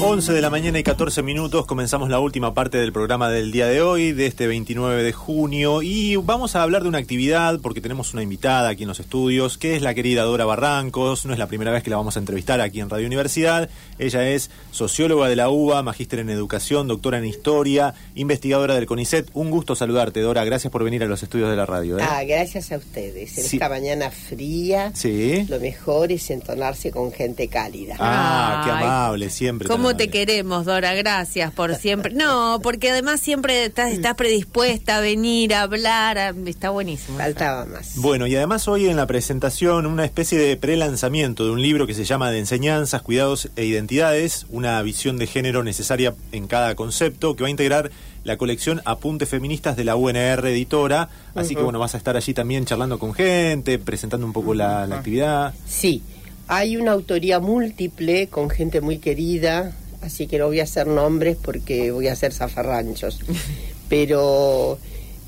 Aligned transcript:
11 0.00 0.32
de 0.32 0.40
la 0.40 0.48
mañana 0.50 0.78
y 0.78 0.82
14 0.84 1.22
minutos 1.22 1.66
comenzamos 1.66 2.08
la 2.08 2.20
última 2.20 2.54
parte 2.54 2.78
del 2.78 2.92
programa 2.92 3.28
del 3.30 3.50
día 3.50 3.66
de 3.66 3.82
hoy, 3.82 4.12
de 4.12 4.26
este 4.26 4.46
29 4.46 5.02
de 5.02 5.12
junio, 5.12 5.82
y 5.82 6.14
vamos 6.16 6.54
a 6.54 6.62
hablar 6.62 6.82
de 6.82 6.88
una 6.88 6.98
actividad 6.98 7.58
porque 7.60 7.80
tenemos 7.80 8.12
una 8.14 8.22
invitada 8.22 8.68
aquí 8.68 8.84
en 8.84 8.88
los 8.88 9.00
estudios, 9.00 9.58
que 9.58 9.74
es 9.76 9.82
la 9.82 9.94
querida 9.94 10.22
Dora 10.22 10.44
Barrancos, 10.44 11.26
no 11.26 11.32
es 11.32 11.38
la 11.38 11.48
primera 11.48 11.72
vez 11.72 11.82
que 11.82 11.90
la 11.90 11.96
vamos 11.96 12.16
a 12.16 12.20
entrevistar 12.20 12.60
aquí 12.60 12.80
en 12.80 12.88
Radio 12.90 13.06
Universidad, 13.06 13.68
ella 13.98 14.28
es 14.28 14.50
socióloga 14.70 15.28
de 15.28 15.36
la 15.36 15.50
UBA, 15.50 15.82
magíster 15.82 16.20
en 16.20 16.30
educación, 16.30 16.86
doctora 16.86 17.18
en 17.18 17.24
historia, 17.26 17.94
investigadora 18.14 18.74
del 18.76 18.86
CONICET, 18.86 19.30
un 19.34 19.50
gusto 19.50 19.74
saludarte 19.74 20.20
Dora, 20.20 20.44
gracias 20.44 20.70
por 20.72 20.84
venir 20.84 21.02
a 21.02 21.06
los 21.06 21.22
estudios 21.22 21.50
de 21.50 21.56
la 21.56 21.66
radio. 21.66 21.98
¿eh? 21.98 22.02
Ah, 22.08 22.22
gracias 22.24 22.70
a 22.72 22.76
ustedes, 22.76 23.36
en 23.36 23.44
Sí. 23.44 23.56
esta 23.56 23.68
mañana 23.68 24.10
fría, 24.10 24.92
Sí. 24.94 25.44
lo 25.48 25.58
mejor 25.60 26.12
es 26.12 26.30
entonarse 26.30 26.90
con 26.92 27.10
gente 27.12 27.48
cálida. 27.48 27.96
Ah, 27.98 28.62
qué 28.64 28.70
amable, 28.70 29.28
siempre. 29.30 29.66
tan 29.68 29.87
¿Cómo 29.88 29.96
te 29.96 30.10
queremos, 30.10 30.66
Dora? 30.66 30.94
Gracias 30.94 31.50
por 31.52 31.74
siempre. 31.74 32.12
No, 32.12 32.60
porque 32.62 32.90
además 32.90 33.20
siempre 33.20 33.64
estás, 33.64 33.92
estás 33.92 34.14
predispuesta 34.16 34.98
a 34.98 35.00
venir, 35.00 35.54
a 35.54 35.62
hablar. 35.62 36.18
a- 36.18 36.34
Está 36.46 36.70
buenísimo. 36.70 37.16
Faltaba 37.18 37.64
más. 37.64 37.92
Bueno, 37.96 38.26
y 38.26 38.36
además 38.36 38.68
hoy 38.68 38.86
en 38.88 38.96
la 38.96 39.06
presentación 39.06 39.86
una 39.86 40.04
especie 40.04 40.38
de 40.38 40.56
prelanzamiento 40.56 41.44
de 41.46 41.52
un 41.52 41.62
libro 41.62 41.86
que 41.86 41.94
se 41.94 42.04
llama 42.04 42.30
De 42.30 42.38
enseñanzas, 42.38 43.00
cuidados 43.02 43.48
e 43.56 43.64
identidades, 43.64 44.46
una 44.50 44.80
visión 44.82 45.16
de 45.16 45.26
género 45.26 45.64
necesaria 45.64 46.14
en 46.32 46.46
cada 46.48 46.74
concepto, 46.74 47.34
que 47.34 47.42
va 47.44 47.46
a 47.48 47.50
integrar 47.50 47.90
la 48.24 48.36
colección 48.36 48.82
Apuntes 48.84 49.28
Feministas 49.30 49.74
de 49.76 49.84
la 49.84 49.96
UNR 49.96 50.46
Editora. 50.48 51.08
Así 51.34 51.54
que 51.54 51.62
bueno, 51.62 51.78
vas 51.78 51.94
a 51.94 51.98
estar 51.98 52.14
allí 52.16 52.34
también 52.34 52.66
charlando 52.66 52.98
con 52.98 53.14
gente, 53.14 53.78
presentando 53.78 54.26
un 54.26 54.32
poco 54.34 54.52
la, 54.52 54.86
la 54.86 54.96
actividad. 54.96 55.54
Sí, 55.66 56.02
hay 56.48 56.78
una 56.78 56.92
autoría 56.92 57.40
múltiple 57.40 58.28
con 58.28 58.48
gente 58.48 58.80
muy 58.80 58.98
querida, 58.98 59.76
así 60.00 60.26
que 60.26 60.38
no 60.38 60.46
voy 60.46 60.60
a 60.60 60.62
hacer 60.62 60.86
nombres 60.86 61.36
porque 61.36 61.90
voy 61.90 62.08
a 62.08 62.12
hacer 62.12 62.32
zafarranchos. 62.32 63.20
Pero 63.90 64.78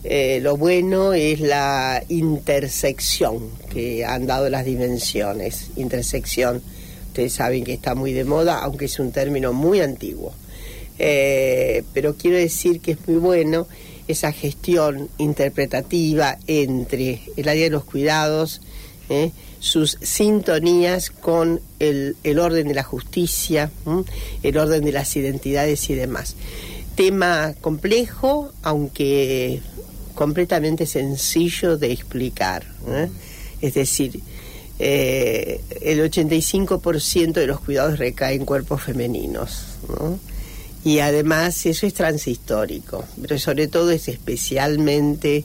eh, 0.02 0.40
lo 0.42 0.56
bueno 0.56 1.12
es 1.12 1.40
la 1.40 2.02
intersección 2.08 3.50
que 3.70 4.04
han 4.04 4.26
dado 4.26 4.48
las 4.48 4.64
dimensiones. 4.64 5.70
Intersección, 5.76 6.62
ustedes 7.08 7.34
saben 7.34 7.64
que 7.64 7.74
está 7.74 7.94
muy 7.94 8.12
de 8.12 8.24
moda, 8.24 8.58
aunque 8.58 8.86
es 8.86 8.98
un 8.98 9.12
término 9.12 9.52
muy 9.52 9.80
antiguo. 9.80 10.32
Eh, 11.02 11.82
pero 11.94 12.14
quiero 12.14 12.36
decir 12.36 12.80
que 12.80 12.92
es 12.92 13.08
muy 13.08 13.16
bueno 13.16 13.66
esa 14.06 14.32
gestión 14.32 15.08
interpretativa 15.16 16.36
entre 16.46 17.22
el 17.36 17.48
área 17.48 17.64
de 17.64 17.70
los 17.70 17.84
cuidados, 17.84 18.60
¿eh? 19.08 19.30
Sus 19.60 19.98
sintonías 20.00 21.10
con 21.10 21.60
el, 21.78 22.16
orden 22.38 22.66
de 22.66 22.74
la 22.74 22.82
justicia, 22.82 23.70
el 24.42 24.56
orden 24.56 24.84
de 24.84 24.92
las 24.92 25.14
identidades 25.14 25.88
y 25.90 25.94
demás. 25.94 26.34
Tema 26.96 27.54
complejo, 27.60 28.52
aunque 28.62 29.60
completamente 30.14 30.86
sencillo 30.86 31.76
de 31.76 31.92
explicar. 31.92 32.66
¿eh? 32.88 33.08
Es 33.60 33.74
decir, 33.74 34.20
eh, 34.78 35.60
el 35.82 36.00
85% 36.00 37.32
de 37.32 37.46
los 37.46 37.60
cuidados 37.60 37.98
recae 37.98 38.34
en 38.34 38.46
cuerpos 38.46 38.82
femeninos. 38.82 39.64
¿no? 39.88 40.18
Y 40.84 41.00
además 41.00 41.66
eso 41.66 41.86
es 41.86 41.92
transhistórico, 41.92 43.04
pero 43.20 43.38
sobre 43.38 43.68
todo 43.68 43.90
es 43.90 44.08
especialmente 44.08 45.44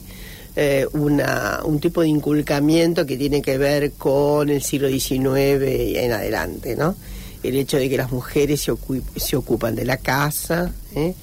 eh, 0.56 0.88
una, 0.94 1.60
un 1.64 1.80
tipo 1.80 2.02
de 2.02 2.08
inculcamiento 2.08 3.06
que 3.06 3.18
tiene 3.18 3.42
que 3.42 3.58
ver 3.58 3.92
con 3.94 4.50
el 4.50 4.62
siglo 4.62 4.88
XIX 4.90 5.64
y 5.70 5.98
en 5.98 6.12
adelante, 6.14 6.76
¿no? 6.76 6.96
El 7.44 7.56
hecho 7.58 7.78
de 7.78 7.90
que 7.90 7.98
las 7.98 8.12
mujeres 8.12 8.62
se, 8.62 8.72
ocu- 8.72 9.04
se 9.16 9.36
ocupan 9.36 9.76
de 9.76 9.86
la 9.86 9.98
casa, 9.98 10.72
¿eh? 10.96 11.14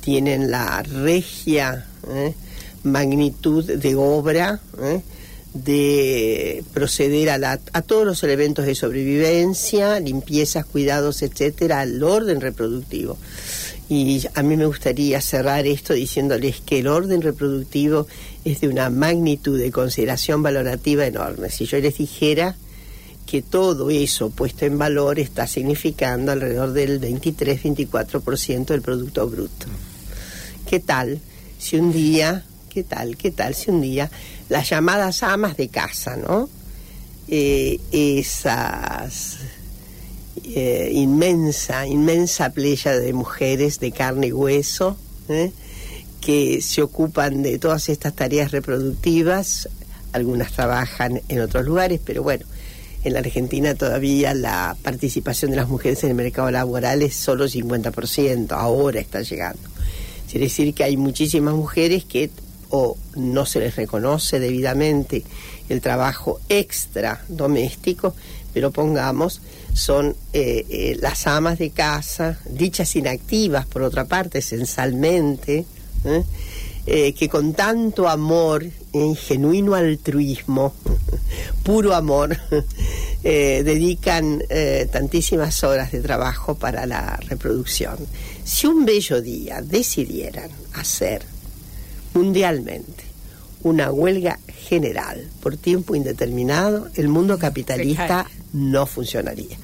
tienen 0.00 0.50
la 0.50 0.82
regia 0.82 1.86
¿eh? 2.10 2.34
magnitud 2.82 3.64
de 3.64 3.94
obra, 3.94 4.60
¿eh? 4.82 5.02
de 5.54 6.62
proceder 6.72 7.30
a, 7.30 7.38
la- 7.38 7.60
a 7.72 7.82
todos 7.82 8.04
los 8.06 8.22
elementos 8.22 8.64
de 8.66 8.74
sobrevivencia, 8.74 9.98
limpiezas, 10.00 10.64
cuidados, 10.66 11.22
etcétera, 11.22 11.80
al 11.80 12.02
orden 12.02 12.40
reproductivo. 12.40 13.18
Y 13.88 14.22
a 14.34 14.42
mí 14.42 14.56
me 14.56 14.66
gustaría 14.66 15.20
cerrar 15.20 15.66
esto 15.66 15.94
diciéndoles 15.94 16.60
que 16.60 16.80
el 16.80 16.88
orden 16.88 17.22
reproductivo 17.22 18.06
es 18.44 18.60
de 18.60 18.68
una 18.68 18.90
magnitud 18.90 19.58
de 19.58 19.70
consideración 19.70 20.42
valorativa 20.42 21.06
enorme. 21.06 21.48
Si 21.48 21.64
yo 21.64 21.78
les 21.78 21.96
dijera 21.96 22.54
que 23.28 23.42
todo 23.42 23.90
eso 23.90 24.30
puesto 24.30 24.64
en 24.64 24.78
valor 24.78 25.18
está 25.18 25.46
significando 25.46 26.32
alrededor 26.32 26.72
del 26.72 27.00
23-24% 27.00 28.66
del 28.66 28.80
Producto 28.82 29.28
Bruto. 29.28 29.66
¿Qué 30.68 30.80
tal 30.80 31.20
si 31.58 31.76
un 31.76 31.92
día, 31.92 32.44
qué 32.70 32.84
tal, 32.84 33.16
qué 33.16 33.30
tal 33.30 33.54
si 33.54 33.70
un 33.70 33.82
día 33.82 34.10
las 34.48 34.70
llamadas 34.70 35.22
amas 35.22 35.56
de 35.58 35.68
casa, 35.68 36.16
¿no? 36.16 36.48
Eh, 37.28 37.78
esas 37.92 39.36
eh, 40.44 40.90
inmensa, 40.92 41.86
inmensa 41.86 42.50
playa 42.50 42.98
de 42.98 43.12
mujeres 43.12 43.80
de 43.80 43.92
carne 43.92 44.28
y 44.28 44.32
hueso 44.32 44.96
¿eh? 45.28 45.52
que 46.20 46.60
se 46.60 46.82
ocupan 46.82 47.42
de 47.42 47.58
todas 47.58 47.88
estas 47.88 48.14
tareas 48.14 48.50
reproductivas. 48.50 49.68
Algunas 50.12 50.52
trabajan 50.52 51.20
en 51.28 51.40
otros 51.40 51.64
lugares, 51.66 52.00
pero 52.04 52.22
bueno, 52.22 52.44
en 53.04 53.12
la 53.12 53.20
Argentina 53.20 53.74
todavía 53.74 54.34
la 54.34 54.76
participación 54.82 55.50
de 55.50 55.58
las 55.58 55.68
mujeres 55.68 56.02
en 56.04 56.10
el 56.10 56.16
mercado 56.16 56.50
laboral 56.50 57.02
es 57.02 57.14
solo 57.14 57.46
50%, 57.46 58.52
ahora 58.52 59.00
está 59.00 59.22
llegando. 59.22 59.62
Quiere 60.30 60.46
decir 60.46 60.74
que 60.74 60.84
hay 60.84 60.96
muchísimas 60.96 61.54
mujeres 61.54 62.04
que 62.04 62.30
o 62.70 62.96
no 63.16 63.46
se 63.46 63.60
les 63.60 63.76
reconoce 63.76 64.40
debidamente 64.40 65.24
el 65.68 65.80
trabajo 65.80 66.40
extra 66.48 67.22
doméstico, 67.28 68.14
pero 68.52 68.70
pongamos, 68.70 69.40
son 69.78 70.16
eh, 70.32 70.66
eh, 70.68 70.96
las 71.00 71.26
amas 71.28 71.58
de 71.58 71.70
casa, 71.70 72.38
dichas 72.50 72.96
inactivas 72.96 73.64
por 73.64 73.82
otra 73.82 74.06
parte, 74.06 74.38
esencialmente, 74.38 75.64
¿eh? 76.04 76.24
Eh, 76.90 77.12
que 77.12 77.28
con 77.28 77.52
tanto 77.52 78.08
amor, 78.08 78.66
genuino 79.16 79.74
altruismo, 79.74 80.72
puro 81.62 81.94
amor, 81.94 82.36
dedican 83.22 84.42
tantísimas 84.90 85.62
horas 85.64 85.92
de 85.92 86.00
trabajo 86.00 86.54
para 86.54 86.86
la 86.86 87.16
reproducción. 87.28 87.98
Si 88.42 88.66
un 88.66 88.86
bello 88.86 89.20
día 89.20 89.60
decidieran 89.60 90.50
hacer 90.72 91.22
mundialmente 92.14 93.04
una 93.62 93.92
huelga 93.92 94.38
general 94.48 95.28
por 95.42 95.58
tiempo 95.58 95.94
indeterminado, 95.94 96.88
el 96.94 97.08
mundo 97.08 97.38
capitalista 97.38 98.26
no 98.52 98.86
funcionaría. 98.86 99.56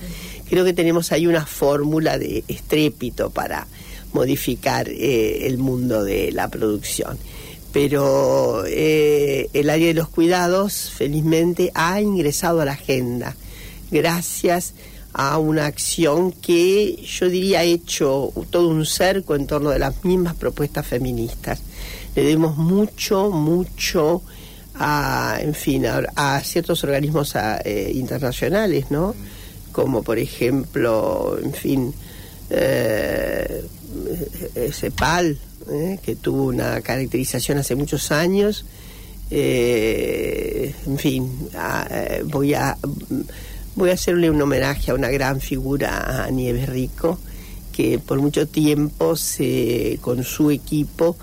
Creo 0.49 0.65
que 0.65 0.73
tenemos 0.73 1.13
ahí 1.13 1.27
una 1.27 1.47
fórmula 1.47 2.19
de 2.19 2.45
estrépito 2.49 3.31
para 3.31 3.67
modificar 4.13 4.89
eh, 4.89 5.47
el 5.47 5.59
mundo 5.59 6.05
de 6.05 6.33
la 6.33 6.49
producción. 6.49 7.19
Pero 7.73 8.65
eh, 8.67 9.49
el 9.53 9.69
área 9.69 9.89
de 9.89 9.95
los 9.95 10.09
cuidados, 10.09 10.91
felizmente, 10.95 11.73
ha 11.75 12.01
ingresado 12.01 12.61
a 12.61 12.65
la 12.65 12.73
agenda 12.73 13.35
gracias 13.91 14.75
a 15.13 15.39
una 15.39 15.67
acción 15.67 16.33
que 16.33 16.97
yo 16.97 17.29
diría 17.29 17.61
ha 17.61 17.63
hecho 17.63 18.33
todo 18.51 18.69
un 18.69 18.85
cerco 18.85 19.37
en 19.37 19.47
torno 19.47 19.71
de 19.71 19.79
las 19.79 20.05
mismas 20.05 20.35
propuestas 20.35 20.87
feministas. 20.87 21.61
Le 22.15 22.23
debemos 22.23 22.57
mucho, 22.57 23.31
mucho 23.31 24.23
a, 24.75 25.39
en 25.41 25.55
fin, 25.55 25.87
a, 25.87 26.03
a 26.17 26.41
ciertos 26.41 26.85
organismos 26.85 27.37
a, 27.37 27.61
eh, 27.65 27.93
internacionales, 27.95 28.87
¿no? 28.91 29.15
Como 29.73 30.03
por 30.03 30.19
ejemplo, 30.19 31.39
en 31.43 31.53
fin, 31.53 31.95
eh, 32.51 33.65
eh, 34.55 34.71
CEPAL, 34.73 35.39
eh, 35.71 35.99
que 36.03 36.17
tuvo 36.17 36.45
una 36.45 36.81
caracterización 36.83 37.59
hace 37.59 37.75
muchos 37.75 38.13
años. 38.13 38.65
En 39.31 40.99
fin, 40.99 41.29
voy 42.27 42.55
a 42.55 42.77
voy 43.75 43.91
a 43.91 43.95
hacerle 43.95 44.31
un 44.31 44.41
homenaje 44.41 44.91
a 44.91 44.95
una 44.95 45.09
gran 45.09 45.41
figura, 45.41 46.25
a 46.25 46.31
Nieves 46.31 46.69
Rico, 46.69 47.19
que 47.73 47.99
por 47.99 48.21
mucho 48.21 48.47
tiempo 48.47 49.17
se, 49.17 49.99
con 50.01 50.23
su 50.23 50.51
equipo 50.53 51.17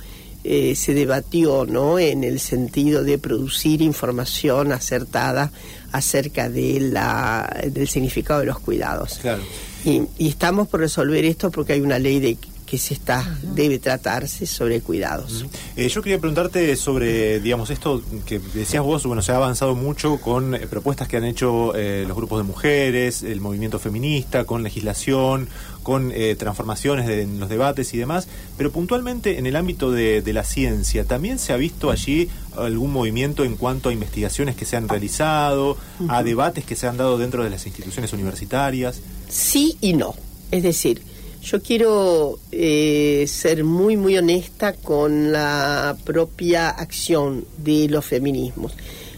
eh, 0.43 0.75
se 0.75 0.93
debatió 0.93 1.65
¿no? 1.65 1.99
en 1.99 2.23
el 2.23 2.39
sentido 2.39 3.03
de 3.03 3.17
producir 3.17 3.81
información 3.81 4.71
acertada 4.71 5.51
acerca 5.91 6.49
de 6.49 6.79
la, 6.79 7.61
del 7.67 7.87
significado 7.87 8.39
de 8.39 8.47
los 8.47 8.59
cuidados. 8.59 9.19
Claro. 9.21 9.43
Y, 9.83 10.03
y 10.17 10.29
estamos 10.29 10.67
por 10.67 10.79
resolver 10.79 11.25
esto 11.25 11.51
porque 11.51 11.73
hay 11.73 11.81
una 11.81 11.99
ley 11.99 12.19
de, 12.19 12.37
que 12.71 12.77
se 12.77 12.93
está 12.93 13.37
debe 13.53 13.79
tratarse 13.79 14.45
sobre 14.45 14.79
cuidados. 14.79 15.45
Eh, 15.75 15.89
yo 15.89 16.01
quería 16.01 16.19
preguntarte 16.19 16.73
sobre, 16.77 17.41
digamos, 17.41 17.69
esto 17.69 18.01
que 18.25 18.39
decías 18.39 18.81
vos, 18.81 19.05
bueno, 19.05 19.21
se 19.21 19.33
ha 19.33 19.35
avanzado 19.35 19.75
mucho 19.75 20.21
con 20.21 20.55
eh, 20.55 20.59
propuestas 20.67 21.09
que 21.09 21.17
han 21.17 21.25
hecho 21.25 21.75
eh, 21.75 22.05
los 22.07 22.15
grupos 22.15 22.39
de 22.39 22.43
mujeres, 22.45 23.23
el 23.23 23.41
movimiento 23.41 23.77
feminista, 23.77 24.45
con 24.45 24.63
legislación, 24.63 25.49
con 25.83 26.13
transformaciones 26.37 27.09
en 27.09 27.39
los 27.39 27.49
debates 27.49 27.93
y 27.95 27.97
demás, 27.97 28.27
pero 28.55 28.71
puntualmente 28.71 29.39
en 29.39 29.47
el 29.47 29.55
ámbito 29.55 29.91
de, 29.91 30.21
la 30.31 30.43
ciencia, 30.43 31.03
¿también 31.05 31.39
se 31.39 31.53
ha 31.53 31.57
visto 31.57 31.89
allí 31.89 32.29
algún 32.55 32.93
movimiento 32.93 33.43
en 33.43 33.57
cuanto 33.57 33.89
a 33.89 33.91
investigaciones 33.91 34.55
que 34.55 34.63
se 34.63 34.77
han 34.77 34.87
realizado, 34.87 35.75
a 36.07 36.21
debates 36.21 36.63
que 36.65 36.75
se 36.75 36.87
han 36.87 36.97
dado 36.97 37.17
dentro 37.17 37.43
de 37.43 37.49
las 37.49 37.65
instituciones 37.65 38.13
universitarias? 38.13 39.01
Sí 39.27 39.75
y 39.81 39.93
no. 39.93 40.13
Es 40.51 40.61
decir, 40.61 41.01
yo 41.41 41.61
quiero 41.61 42.39
eh, 42.51 43.25
ser 43.27 43.63
muy, 43.63 43.97
muy 43.97 44.17
honesta 44.17 44.73
con 44.73 45.31
la 45.31 45.97
propia 46.03 46.69
acción 46.69 47.45
de 47.57 47.89
los 47.89 48.05
feminismos. 48.05 48.73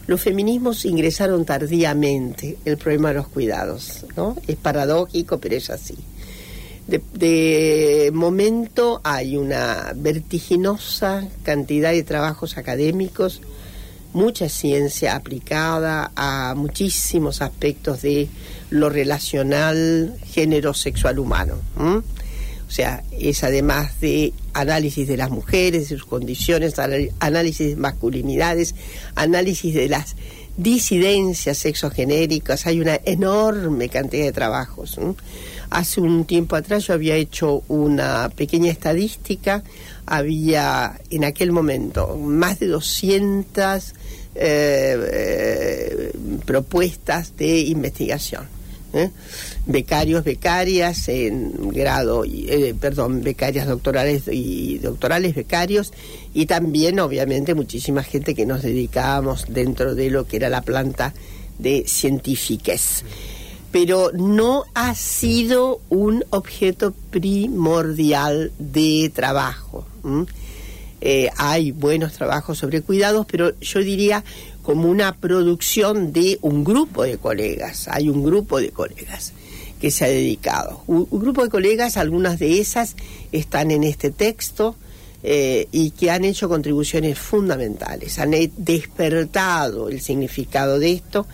Los 0.08 0.22
feminismos 0.22 0.86
ingresaron 0.86 1.46
tardíamente 1.46 2.58
el 2.66 2.78
problema 2.78 3.10
de 3.10 3.16
los 3.16 3.28
cuidados, 3.28 4.06
¿no? 4.16 4.36
Es 4.48 4.56
paradójico, 4.58 5.40
pero 5.40 5.56
es 5.56 5.70
así. 5.70 5.96
de, 6.88 8.12
momento 8.14 9.02
hay 9.04 9.38
una 9.38 9.94
vertiginosa 9.96 11.28
cantidad 11.44 11.92
de 11.92 12.04
trabajos 12.04 12.58
académicos, 12.58 13.42
mucha 14.14 14.48
ciencia 14.50 15.16
aplicada 15.16 16.12
a 16.16 16.54
muchísimos 16.56 17.42
aspectos 17.42 18.02
de 18.02 18.30
lo 18.70 18.90
relacional 18.90 20.16
género 20.26 20.74
sexual 20.74 21.20
humano. 21.20 21.56
O 21.78 22.72
sea, 22.76 23.04
es 23.12 23.44
además 23.44 24.00
de 24.00 24.34
análisis 24.54 25.08
de 25.08 25.18
las 25.18 25.30
mujeres, 25.30 25.90
de 25.90 25.98
sus 25.98 26.06
condiciones, 26.06 26.76
análisis 27.20 27.70
de 27.70 27.76
masculinidades, 27.76 28.74
análisis 29.16 29.76
de 29.76 29.90
las 29.90 30.16
disidencias 30.58 31.58
sexogenéricas, 31.58 32.68
hay 32.68 32.80
una 32.80 33.00
enorme 33.06 33.90
cantidad 33.90 34.26
de 34.26 34.32
trabajos. 34.32 35.00
Hace 35.74 36.02
un 36.02 36.26
tiempo 36.26 36.56
atrás 36.56 36.86
yo 36.86 36.94
había 36.94 37.16
hecho 37.16 37.64
una 37.68 38.30
pequeña 38.30 38.70
estadística, 38.70 39.64
había 40.06 41.00
en 41.10 41.24
aquel 41.24 41.52
momento 41.52 42.16
más 42.16 42.60
de 42.60 42.68
200 42.68 43.94
eh, 44.36 44.98
eh, 45.12 46.12
propuestas 46.46 47.36
de 47.38 47.62
investigación. 47.62 48.44
¿eh? 48.94 49.10
becarios, 49.66 50.24
becarias 50.24 51.08
en 51.10 51.70
grado, 51.70 52.24
perdón, 52.80 53.24
becarias 53.24 53.66
doctorales 53.66 54.26
y 54.32 54.78
doctorales, 54.78 55.34
becarios, 55.34 55.92
y 56.36 56.46
también 56.46 57.00
obviamente 57.00 57.56
muchísima 57.56 58.04
gente 58.04 58.36
que 58.36 58.46
nos 58.46 58.62
dedicábamos 58.62 59.46
dentro 59.50 59.96
de 59.96 60.12
lo 60.12 60.28
que 60.28 60.38
era 60.38 60.50
la 60.50 60.62
planta 60.62 61.16
de 61.58 61.86
científicas. 61.88 63.04
Pero 63.74 64.12
no 64.14 64.64
ha 64.74 64.96
sido 64.96 65.82
un 65.90 66.24
objeto 66.30 66.94
primordial 67.10 68.54
de 68.58 69.12
trabajo. 69.14 69.86
Eh, 71.02 71.30
hay 71.36 71.72
buenos 71.72 72.14
trabajos 72.14 72.60
sobre 72.60 72.82
cuidados, 72.82 73.26
pero 73.30 73.60
yo 73.60 73.80
diría 73.80 74.24
como 74.62 74.90
una 74.90 75.14
producción 75.18 76.14
de 76.14 76.40
un 76.42 76.64
grupo 76.64 77.04
de 77.04 77.18
colegas. 77.18 77.90
Hay 77.90 78.08
un 78.08 78.24
grupo 78.24 78.62
de 78.62 78.70
colegas 78.70 79.34
que 79.82 79.92
se 79.92 80.06
ha 80.06 80.08
dedicado. 80.08 80.82
Un, 80.88 81.06
grupo 81.12 81.44
de 81.44 81.50
colegas, 81.50 81.98
algunas 81.98 82.40
de 82.40 82.62
esas 82.62 82.96
están 83.34 83.70
en 83.70 83.84
este 83.84 84.12
texto 84.12 84.78
eh, 85.24 85.68
y 85.74 85.92
que 85.92 86.10
han 86.10 86.24
hecho 86.24 86.48
contribuciones 86.48 87.20
fundamentales. 87.20 88.18
Han 88.20 88.32
despertado 88.56 89.90
el 89.90 90.00
significado 90.00 90.80
de 90.80 90.94
esto, 90.94 91.28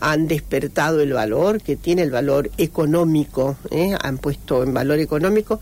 han 0.00 0.28
despertado 0.28 1.00
el 1.00 1.12
valor, 1.12 1.60
que 1.60 1.76
tiene 1.76 2.02
el 2.02 2.10
valor 2.10 2.50
económico, 2.58 3.56
¿eh? 3.70 3.94
han 4.00 4.18
puesto 4.18 4.62
en 4.62 4.74
valor 4.74 4.98
económico 4.98 5.60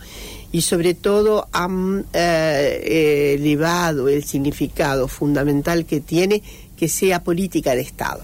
y 0.50 0.62
sobre 0.62 0.94
todo 0.94 1.49
han 1.52 2.05
eh, 2.12 3.37
elevado 3.38 4.08
el 4.08 4.25
significado 4.25 5.08
fundamental 5.08 5.87
que 5.87 6.00
tiene 6.00 6.43
que 6.76 6.88
sea 6.88 7.23
política 7.23 7.75
de 7.75 7.82
Estado. 7.82 8.23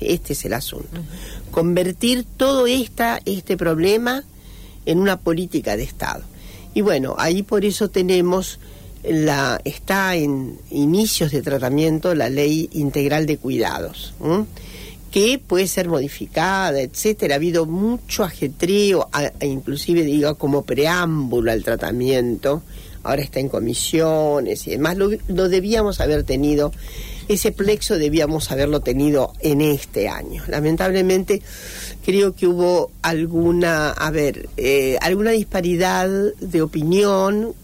Este 0.00 0.34
es 0.34 0.44
el 0.44 0.52
asunto. 0.52 1.00
Convertir 1.50 2.24
todo 2.36 2.66
esta, 2.66 3.20
este 3.24 3.56
problema 3.56 4.22
en 4.86 4.98
una 4.98 5.18
política 5.18 5.76
de 5.76 5.84
Estado. 5.84 6.22
Y 6.74 6.80
bueno, 6.80 7.14
ahí 7.18 7.42
por 7.42 7.64
eso 7.64 7.88
tenemos 7.88 8.58
la 9.04 9.60
está 9.64 10.16
en 10.16 10.58
inicios 10.70 11.30
de 11.30 11.42
tratamiento 11.42 12.14
la 12.14 12.30
ley 12.30 12.70
integral 12.72 13.26
de 13.26 13.36
cuidados, 13.36 14.14
que 15.14 15.38
puede 15.38 15.68
ser 15.68 15.86
modificada, 15.86 16.80
etcétera. 16.80 17.34
Ha 17.34 17.36
habido 17.36 17.66
mucho 17.66 18.24
ajetreo, 18.24 19.08
inclusive 19.42 20.02
digo 20.02 20.34
como 20.34 20.62
preámbulo 20.62 21.52
al 21.52 21.62
tratamiento. 21.62 22.64
Ahora 23.04 23.22
está 23.22 23.38
en 23.38 23.48
comisiones 23.48 24.66
y 24.66 24.72
demás. 24.72 24.96
lo 24.96 25.48
debíamos 25.48 26.00
haber 26.00 26.24
tenido 26.24 26.72
ese 27.28 27.52
plexo 27.52 27.96
debíamos 27.96 28.50
haberlo 28.50 28.80
tenido 28.80 29.32
en 29.40 29.60
este 29.60 30.08
año. 30.08 30.42
Lamentablemente 30.48 31.42
creo 32.04 32.34
que 32.34 32.46
hubo 32.46 32.90
alguna, 33.02 33.90
a 33.90 34.10
ver, 34.10 34.48
eh, 34.56 34.98
alguna 35.00 35.30
disparidad 35.30 36.08
de 36.08 36.62
opinión 36.62 37.54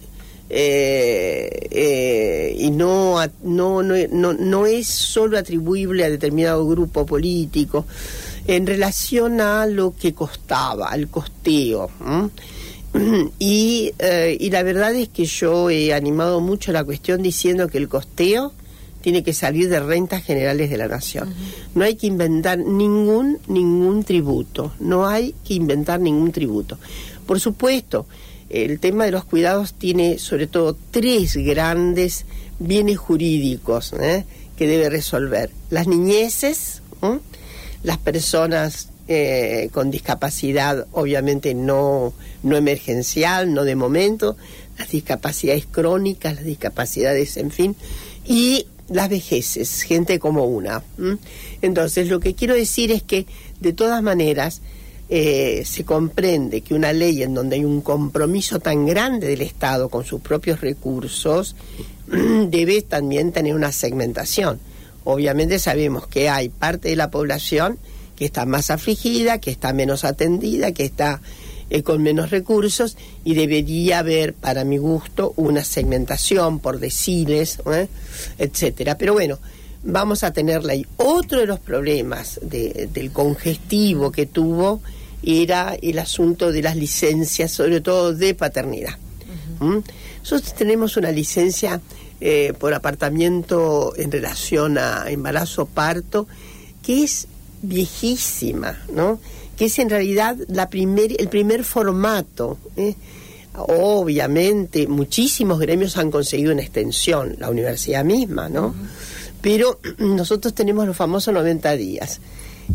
eh, 0.53 1.69
eh, 1.71 2.57
y 2.59 2.71
no, 2.73 3.19
no, 3.45 3.83
no, 3.83 4.33
no, 4.33 4.67
es 4.67 4.89
solo 4.89 5.39
atribuible 5.39 6.05
a 6.05 6.11
determinado 6.11 6.67
grupo 6.67 7.07
político 7.07 7.87
en 8.49 8.67
relación 8.67 9.41
a 9.41 9.67
lo 9.67 9.95
que 9.97 10.13
costaba, 10.13 10.89
al 10.89 11.09
costeo. 11.09 11.91
Y, 13.39 13.93
y 14.41 14.51
la 14.51 14.65
verdad 14.65 14.93
es 14.97 15.09
que 15.11 15.25
yo 15.25 15.71
he 15.71 15.95
animado 15.95 16.41
mucho 16.41 16.73
la 16.73 16.83
cuestión 16.83 17.23
diciendo 17.23 17.69
que 17.69 17.79
el 17.79 17.89
costeo 17.89 18.53
tiene 19.01 19.23
que 19.23 19.33
salir 19.33 19.69
de 19.69 19.79
rentas 19.79 20.25
generales 20.25 20.71
de 20.71 20.77
la 20.77 20.89
nación. 20.89 21.33
No 21.75 21.85
hay 21.85 21.95
que 21.95 22.09
inventar 22.09 22.59
ningún 22.59 23.39
ningún 23.47 24.03
tributo, 24.03 24.73
no 24.81 25.07
hay 25.07 25.37
que 25.45 25.55
inventar 25.55 26.01
ningún 26.01 26.33
tributo. 26.33 26.79
Por 27.27 27.39
supuesto, 27.39 28.07
el 28.51 28.81
tema 28.81 29.05
de 29.05 29.13
los 29.13 29.25
cuidados 29.25 29.75
tiene 29.75 30.19
sobre 30.19 30.47
todo 30.47 30.77
tres 30.91 31.37
grandes 31.37 32.27
bienes 32.59 32.99
jurídicos 32.99 33.93
¿eh? 33.95 34.25
que 34.57 34.67
debe 34.67 34.91
resolver. 34.91 35.51
Las 35.71 35.87
niñeces, 35.87 36.83
las 37.83 37.99
personas 37.99 38.91
eh, 39.09 39.71
con 39.73 39.91
discapacidad, 39.91 40.87
obviamente 40.93 41.55
no, 41.55 42.13
no 42.43 42.57
emergencial, 42.57 43.55
no 43.55 43.65
de 43.65 43.77
momento, 43.77 44.37
las 44.79 44.91
discapacidades 44.91 45.67
crónicas, 45.67 46.37
las 46.37 46.45
discapacidades, 46.45 47.37
en 47.37 47.51
fin, 47.51 47.77
y 48.27 48.67
las 48.89 49.09
vejeces, 49.09 49.83
gente 49.83 50.19
como 50.19 50.45
una. 50.45 50.83
Entonces, 51.63 52.09
lo 52.09 52.21
que 52.21 52.35
quiero 52.35 52.55
decir 52.55 52.91
es 52.91 53.03
que, 53.03 53.27
de 53.61 53.73
todas 53.73 54.03
maneras, 54.03 54.63
eh, 55.13 55.65
se 55.67 55.85
comprende 55.85 56.61
que 56.61 56.73
una 56.73 56.93
ley 56.93 57.25
en 57.25 57.35
donde 57.35 57.57
hay 57.57 57.65
un 57.65 57.81
compromiso 57.81 58.61
tan 58.61 58.87
grande 58.87 59.27
del 59.27 59.43
Estado 59.43 59.89
con 59.89 60.05
sus 60.05 60.21
propios 60.21 60.61
recursos 60.61 61.57
debe 62.07 62.81
también 62.83 63.33
tener 63.33 63.57
una 63.57 63.73
segmentación. 63.73 64.61
Obviamente 65.03 65.59
sabemos 65.59 66.07
que 66.07 66.29
hay 66.29 66.49
parte 66.49 66.91
de 66.91 66.97
la 66.97 67.11
población 67.11 67.79
que 68.15 68.25
está 68.25 68.47
más 68.47 68.71
afligida, 68.71 69.39
que 69.39 69.51
está 69.51 69.73
menos 69.73 70.05
atendida, 70.05 70.71
que 70.71 70.85
está 70.85 71.21
eh, 71.71 71.83
con 71.83 72.05
menos 72.05 72.31
recursos 72.31 72.97
y 73.25 73.35
debería 73.35 73.99
haber, 73.99 74.35
para 74.35 74.63
mi 74.63 74.79
gusto, 74.79 75.33
una 75.35 75.65
segmentación 75.65 76.61
por 76.61 76.79
deciles, 76.79 77.59
etcétera. 78.39 78.97
Pero 78.97 79.15
bueno, 79.15 79.41
vamos 79.83 80.23
a 80.23 80.33
tenerla 80.33 80.75
ahí. 80.75 80.87
Otro 80.99 81.41
de 81.41 81.47
los 81.47 81.59
problemas 81.59 82.39
del 82.43 83.11
congestivo 83.11 84.13
que 84.13 84.27
tuvo 84.27 84.81
era 85.23 85.77
el 85.81 85.99
asunto 85.99 86.53
de 86.53 86.63
las 86.63 86.77
licencias, 86.77 87.51
sobre 87.51 87.81
todo 87.81 88.15
de 88.15 88.35
paternidad. 88.35 88.97
¿Mm? 89.61 89.79
Nosotros 90.21 90.55
tenemos 90.55 90.97
una 90.97 91.11
licencia 91.11 91.81
eh, 92.21 92.53
por 92.59 92.75
apartamiento 92.75 93.95
en 93.97 94.11
relación 94.11 94.79
a 94.79 95.05
embarazo 95.09 95.67
parto 95.67 96.27
que 96.83 97.05
es 97.05 97.27
viejísima, 97.63 98.79
¿no? 98.93 99.21
que 99.57 99.67
es 99.67 99.79
en 99.79 99.91
realidad 99.91 100.37
la 100.49 100.71
primer, 100.71 101.21
el 101.21 101.29
primer 101.29 101.65
formato. 101.65 102.59
¿eh? 102.77 102.95
Obviamente, 103.55 104.87
muchísimos 104.87 105.59
gremios 105.59 105.97
han 105.97 106.11
conseguido 106.11 106.53
una 106.53 106.63
extensión, 106.63 107.37
la 107.39 107.51
universidad 107.51 108.05
misma, 108.05 108.49
¿no? 108.49 108.75
Pero 109.43 109.81
nosotros 109.99 110.55
tenemos 110.55 110.87
los 110.87 110.97
famosos 110.97 111.35
90 111.35 111.73
días. 111.77 112.21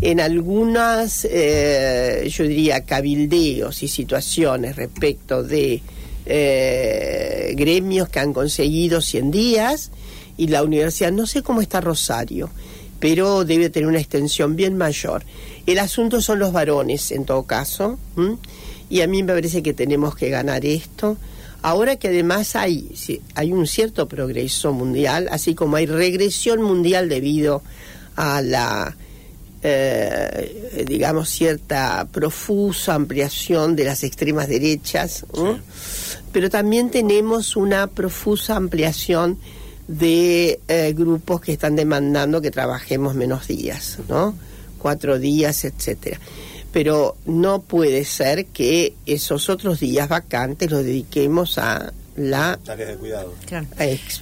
En 0.01 0.19
algunas, 0.19 1.25
eh, 1.29 2.27
yo 2.29 2.43
diría, 2.43 2.81
cabildeos 2.81 3.81
y 3.81 3.87
situaciones 3.87 4.75
respecto 4.75 5.41
de 5.41 5.81
eh, 6.25 7.53
gremios 7.55 8.09
que 8.09 8.19
han 8.19 8.33
conseguido 8.33 8.99
100 8.99 9.31
días 9.31 9.91
y 10.37 10.47
la 10.47 10.63
universidad, 10.63 11.11
no 11.11 11.25
sé 11.25 11.43
cómo 11.43 11.61
está 11.61 11.81
Rosario, 11.81 12.49
pero 12.99 13.45
debe 13.45 13.69
tener 13.69 13.87
una 13.87 13.99
extensión 13.99 14.55
bien 14.55 14.77
mayor. 14.77 15.23
El 15.65 15.79
asunto 15.79 16.21
son 16.21 16.39
los 16.39 16.51
varones, 16.51 17.11
en 17.11 17.25
todo 17.25 17.43
caso, 17.43 17.97
y 18.89 19.01
a 19.01 19.07
mí 19.07 19.23
me 19.23 19.33
parece 19.33 19.63
que 19.63 19.73
tenemos 19.73 20.15
que 20.15 20.29
ganar 20.29 20.65
esto. 20.65 21.17
Ahora 21.61 21.95
que 21.95 22.09
además 22.09 22.55
hay, 22.55 22.91
hay 23.33 23.51
un 23.51 23.65
cierto 23.65 24.07
progreso 24.07 24.73
mundial, 24.73 25.27
así 25.31 25.55
como 25.55 25.77
hay 25.77 25.85
regresión 25.85 26.61
mundial 26.61 27.09
debido 27.09 27.63
a 28.15 28.41
la, 28.41 28.95
eh, 29.67 30.85
digamos, 30.87 31.27
cierta 31.27 32.07
profusa 32.11 32.93
ampliación 32.93 33.75
de 33.75 33.85
las 33.85 34.03
extremas 34.03 34.47
derechas, 34.47 35.25
pero 36.31 36.51
también 36.51 36.91
tenemos 36.91 37.55
una 37.55 37.87
profusa 37.87 38.57
ampliación 38.57 39.39
de 39.87 40.59
eh, 40.67 40.93
grupos 40.95 41.41
que 41.41 41.53
están 41.53 41.75
demandando 41.75 42.41
que 42.41 42.51
trabajemos 42.51 43.15
menos 43.15 43.47
días, 43.47 43.97
¿no? 44.07 44.35
Cuatro 44.77 45.17
días, 45.17 45.65
etcétera. 45.65 46.19
Pero 46.71 47.17
no 47.25 47.63
puede 47.63 48.05
ser 48.05 48.45
que 48.45 48.93
esos 49.07 49.49
otros 49.49 49.79
días 49.79 50.09
vacantes 50.09 50.69
los 50.69 50.83
dediquemos 50.83 51.57
a 51.57 51.91
la 52.15 52.57
de 52.57 52.95
cuidado. 52.95 53.33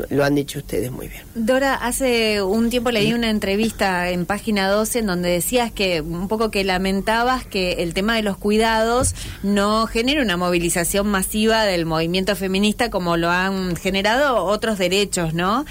lo 0.09 0.25
han 0.25 0.35
dicho 0.35 0.59
ustedes 0.59 0.91
muy 0.91 1.07
bien. 1.07 1.21
Dora, 1.35 1.75
hace 1.75 2.41
un 2.41 2.69
tiempo 2.69 2.91
leí 2.91 3.13
una 3.13 3.29
entrevista 3.29 4.09
en 4.09 4.25
página 4.25 4.67
12 4.69 4.99
en 4.99 5.05
donde 5.05 5.29
decías 5.29 5.71
que 5.71 6.01
un 6.01 6.27
poco 6.27 6.49
que 6.49 6.63
lamentabas 6.63 7.45
que 7.45 7.83
el 7.83 7.93
tema 7.93 8.15
de 8.15 8.23
los 8.23 8.37
cuidados 8.37 9.13
no 9.43 9.85
genere 9.85 10.21
una 10.21 10.37
movilización 10.37 11.07
masiva 11.07 11.65
del 11.65 11.85
movimiento 11.85 12.35
feminista 12.35 12.89
como 12.89 13.17
lo 13.17 13.29
han 13.29 13.75
generado 13.75 14.43
otros 14.43 14.77
derechos, 14.77 15.33
¿no? 15.33 15.65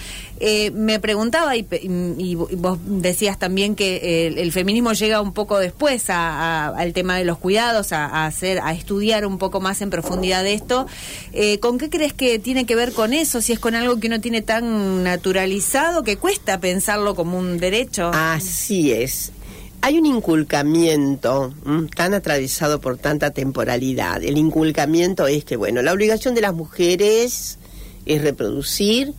Eh, 0.44 0.72
me 0.72 0.98
preguntaba, 0.98 1.54
y, 1.56 2.34
vos 2.34 2.78
decías 2.84 3.38
también 3.38 3.76
que 3.76 4.26
el, 4.26 4.50
feminismo 4.50 4.92
llega 4.92 5.20
un 5.20 5.32
poco 5.32 5.60
después 5.60 6.10
al 6.10 6.92
tema 6.92 7.16
de 7.16 7.24
los 7.24 7.38
cuidados, 7.38 7.92
a, 7.92 8.26
hacer, 8.26 8.58
a 8.58 8.72
estudiar 8.72 9.24
un 9.24 9.38
poco 9.38 9.60
más 9.60 9.82
en 9.82 9.90
profundidad 9.90 10.42
de 10.42 10.54
esto. 10.54 10.88
Eh, 11.32 11.60
¿Con 11.60 11.78
qué 11.78 11.90
crees 11.90 12.11
que 12.14 12.38
tiene 12.38 12.66
que 12.66 12.74
ver 12.74 12.92
con 12.92 13.12
eso? 13.12 13.40
Si 13.40 13.52
es 13.52 13.58
con 13.58 13.74
algo 13.74 13.98
que 13.98 14.06
uno 14.06 14.20
tiene 14.20 14.42
tan 14.42 15.02
naturalizado 15.02 16.02
que 16.02 16.16
cuesta 16.16 16.60
pensarlo 16.60 17.14
como 17.14 17.38
un 17.38 17.58
derecho. 17.58 18.10
Así 18.12 18.92
es. 18.92 19.32
Hay 19.80 19.98
un 19.98 20.06
inculcamiento 20.06 21.52
tan 21.96 22.14
atravesado 22.14 22.80
por 22.80 22.98
tanta 22.98 23.30
temporalidad. 23.30 24.22
El 24.22 24.38
inculcamiento 24.38 25.26
es 25.26 25.44
que, 25.44 25.56
bueno, 25.56 25.82
la 25.82 25.92
obligación 25.92 26.34
de 26.34 26.40
las 26.40 26.54
mujeres 26.54 27.58
es 28.06 28.22
reproducir 28.22 29.12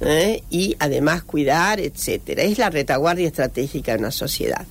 ¿eh? 0.00 0.42
y 0.50 0.74
además 0.78 1.22
cuidar, 1.22 1.80
etcétera. 1.80 2.42
Es 2.42 2.58
la 2.58 2.70
retaguardia 2.70 3.26
estratégica 3.26 3.92
de 3.92 3.98
una 3.98 4.10
sociedad. 4.10 4.66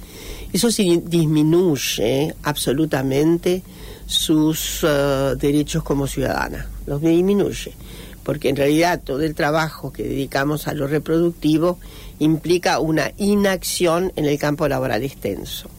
Eso 0.52 0.70
disminuye 0.70 2.34
absolutamente 2.44 3.62
sus 4.06 4.84
uh, 4.84 5.36
derechos 5.38 5.84
como 5.84 6.08
ciudadana, 6.08 6.68
los 6.86 7.02
disminuye, 7.02 7.74
porque 8.24 8.50
en 8.50 8.56
realidad 8.56 9.02
todo 9.04 9.22
el 9.22 9.36
trabajo 9.36 9.92
que 9.92 10.04
dedicamos 10.04 10.68
a 10.68 10.74
lo 10.74 10.88
reproductivo 10.88 11.80
implica 12.20 12.80
una 12.80 13.12
inacción 13.18 14.12
en 14.16 14.26
el 14.26 14.38
campo 14.38 14.68
laboral 14.68 15.04
extenso. 15.04 15.70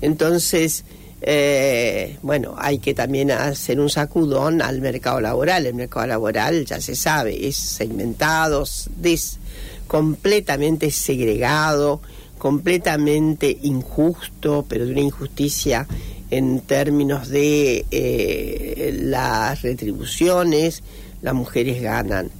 Entonces, 0.00 0.84
eh, 1.20 2.16
bueno, 2.22 2.54
hay 2.56 2.78
que 2.78 2.94
también 2.94 3.30
hacer 3.30 3.80
un 3.80 3.90
sacudón 3.90 4.62
al 4.62 4.80
mercado 4.80 5.20
laboral. 5.20 5.66
El 5.66 5.74
mercado 5.74 6.06
laboral, 6.06 6.64
ya 6.64 6.80
se 6.80 6.94
sabe, 6.94 7.48
es 7.48 7.56
segmentado, 7.56 8.64
des, 8.96 9.38
completamente 9.86 10.90
segregado, 10.90 12.00
completamente 12.38 13.58
injusto, 13.62 14.64
pero 14.68 14.86
de 14.86 14.92
una 14.92 15.00
injusticia 15.00 15.86
en 16.30 16.60
términos 16.60 17.28
de 17.28 17.86
eh, 17.90 18.98
las 19.02 19.62
retribuciones, 19.62 20.82
las 21.22 21.34
mujeres 21.34 21.82
ganan 21.82 22.30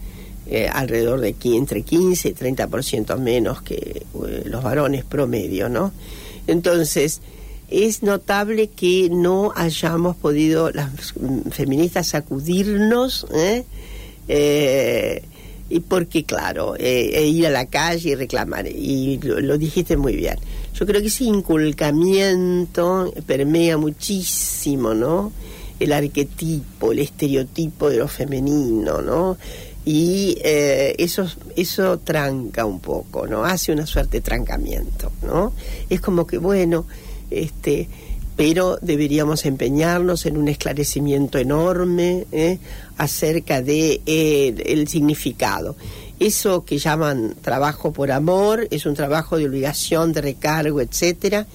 eh, 0.47 0.69
alrededor 0.73 1.21
de 1.21 1.35
entre 1.45 1.83
15 1.83 2.29
y 2.29 2.35
30% 2.35 3.19
menos 3.19 3.63
que 3.63 3.75
eh, 3.75 4.43
los 4.45 4.63
varones 4.63 5.05
promedio, 5.05 5.69
¿no? 5.69 5.93
Entonces, 6.47 7.21
es 7.71 8.03
notable 8.03 8.69
que 8.69 9.11
no 9.11 9.53
hayamos 9.55 10.17
podido 10.17 10.71
las 10.71 10.91
feministas 11.51 12.09
sacudirnos, 12.09 13.27
y 15.71 15.81
porque 15.81 16.25
claro, 16.25 16.77
e 16.79 17.27
ir 17.27 17.47
a 17.47 17.51
la 17.51 17.67
calle 17.67 18.11
y 18.11 18.15
reclamar, 18.15 18.67
y 18.67 19.19
lo 19.19 19.59
dijiste 19.59 19.99
muy 19.99 20.17
bien. 20.17 20.39
Yo 20.79 20.87
creo 20.87 21.01
que 21.01 21.09
ese 21.09 21.25
inculcamiento 21.25 23.13
permea 23.27 23.77
muchísimo, 23.77 24.95
¿no? 24.95 25.33
El 25.81 25.93
arquetipo, 25.93 26.93
el 26.93 27.01
estereotipo 27.01 27.91
de 27.91 27.97
lo 27.97 28.07
femenino, 28.07 29.03
¿no? 29.03 29.37
Y 29.85 30.39
eh, 30.45 30.95
eso, 30.99 31.27
eso 31.57 31.99
tranca 31.99 32.65
un 32.65 32.79
poco, 32.79 33.27
¿no? 33.27 33.45
Hace 33.45 33.73
una 33.73 33.87
suerte 33.87 34.19
de 34.19 34.21
trancamiento, 34.21 35.11
¿no? 35.23 35.53
Es 35.91 36.01
como 36.01 36.29
que, 36.29 36.39
bueno, 36.39 36.87
este, 37.29 37.89
pero 38.37 38.79
deberíamos 38.81 39.47
empeñarnos 39.47 40.27
en 40.27 40.37
un 40.37 40.47
esclarecimiento 40.47 41.39
enorme 41.39 42.25
¿eh? 42.31 42.61
acerca 42.97 43.63
de 43.63 44.01
eh, 44.07 44.85
significado. 44.87 45.75
Eso 46.21 46.65
que 46.65 46.79
llaman 46.79 47.37
trabajo 47.43 47.93
por 47.93 48.11
amor 48.11 48.67
es 48.71 48.87
un 48.87 48.95
trabajo 48.95 49.39
de 49.39 49.47
obligación, 49.47 50.13
de 50.13 50.21
recargo, 50.21 50.81
etcétera. 50.81 51.47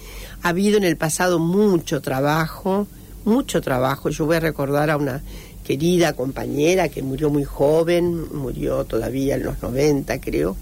Ha 0.41 0.49
habido 0.49 0.77
en 0.77 0.85
el 0.85 0.95
pasado 0.95 1.37
mucho 1.37 2.01
trabajo, 2.01 2.87
mucho 3.25 3.61
trabajo. 3.61 4.09
Yo 4.09 4.25
voy 4.25 4.37
a 4.37 4.39
recordar 4.39 4.89
a 4.89 4.97
una 4.97 5.21
querida 5.65 6.13
compañera 6.13 6.89
que 6.89 7.01
murió 7.01 7.29
muy 7.29 7.43
joven, 7.43 8.33
murió 8.33 8.85
todavía 8.85 9.35
en 9.35 9.43
los 9.43 9.61
90, 9.61 10.19
creo, 10.21 10.55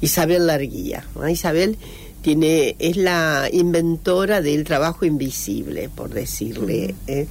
Isabel 0.00 0.46
Larguía. 0.46 1.04
Isabel 1.28 1.76
tiene 2.22 2.76
es 2.78 2.96
la 2.96 3.48
inventora 3.52 4.40
del 4.40 4.64
trabajo 4.64 5.04
invisible, 5.04 5.90
por 5.94 6.10
decirle. 6.10 6.94
¿eh? 7.06 7.26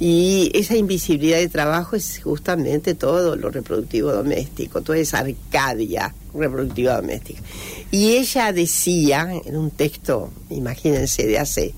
Y 0.00 0.50
esa 0.54 0.76
invisibilidad 0.76 1.38
de 1.38 1.48
trabajo 1.48 1.94
es 1.94 2.20
justamente 2.22 2.94
todo 2.94 3.36
lo 3.36 3.50
reproductivo 3.50 4.12
doméstico, 4.12 4.80
toda 4.80 4.98
esa 4.98 5.18
arcadia 5.18 6.14
reproductiva 6.34 6.96
doméstica. 6.96 7.42
Y 7.90 8.16
ella 8.16 8.52
decía, 8.52 9.30
en 9.44 9.56
un 9.56 9.70
texto, 9.70 10.30
imagínense, 10.48 11.26
de 11.26 11.38
hace 11.38 11.74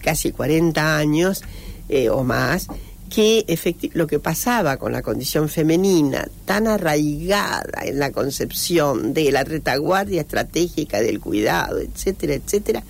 casi 0.00 0.32
40 0.32 0.96
años 0.98 1.42
eh, 1.88 2.10
o 2.10 2.22
más, 2.24 2.68
que 3.12 3.44
lo 3.92 4.06
que 4.06 4.18
pasaba 4.18 4.78
con 4.78 4.92
la 4.92 5.02
condición 5.02 5.50
femenina, 5.50 6.26
tan 6.46 6.66
arraigada 6.66 7.82
en 7.84 7.98
la 7.98 8.10
concepción 8.10 9.12
de 9.12 9.30
la 9.30 9.44
retaguardia 9.44 10.22
estratégica 10.22 11.02
del 11.02 11.20
cuidado, 11.20 11.78
etcétera, 11.78 12.32
etcétera, 12.32 12.82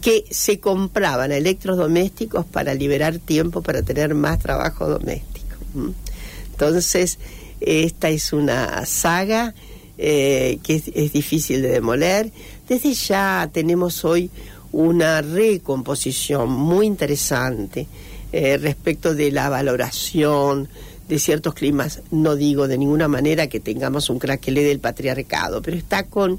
que 0.00 0.24
se 0.28 0.58
compraban 0.58 1.30
electrodomésticos 1.30 2.46
para 2.46 2.74
liberar 2.74 3.20
tiempo 3.20 3.62
para 3.62 3.82
tener 3.82 4.12
más 4.16 4.40
trabajo 4.40 4.88
doméstico. 4.88 5.54
Entonces, 6.50 7.20
esta 7.60 8.08
es 8.08 8.32
una 8.32 8.84
saga 8.86 9.54
eh, 9.98 10.58
que 10.64 10.82
es 10.92 11.12
difícil 11.12 11.62
de 11.62 11.68
demoler. 11.68 12.32
Desde 12.68 12.92
ya 12.92 13.48
tenemos 13.52 14.04
hoy 14.04 14.30
una 14.72 15.22
recomposición 15.22 16.50
muy 16.50 16.86
interesante 16.86 17.86
eh, 18.32 18.56
respecto 18.58 19.14
de 19.14 19.30
la 19.30 19.48
valoración 19.48 20.68
de 21.08 21.18
ciertos 21.18 21.54
climas. 21.54 22.02
No 22.10 22.36
digo 22.36 22.68
de 22.68 22.78
ninguna 22.78 23.08
manera 23.08 23.48
que 23.48 23.60
tengamos 23.60 24.10
un 24.10 24.18
craquelé 24.18 24.62
del 24.62 24.78
patriarcado, 24.78 25.60
pero 25.60 25.76
está 25.76 26.04
con 26.04 26.38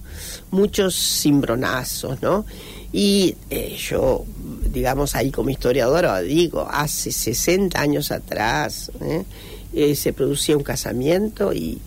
muchos 0.51 0.95
cimbronazos, 0.95 2.21
¿no? 2.21 2.45
Y 2.93 3.35
eh, 3.49 3.75
yo, 3.77 4.25
digamos, 4.71 5.15
ahí 5.15 5.31
como 5.31 5.49
historiadora, 5.49 6.19
digo, 6.21 6.67
hace 6.69 7.11
60 7.11 7.79
años 7.79 8.11
atrás 8.11 8.91
¿eh? 9.73 9.95
se 9.95 10.13
producía 10.13 10.57
un 10.57 10.63
casamiento 10.63 11.53
y 11.53 11.79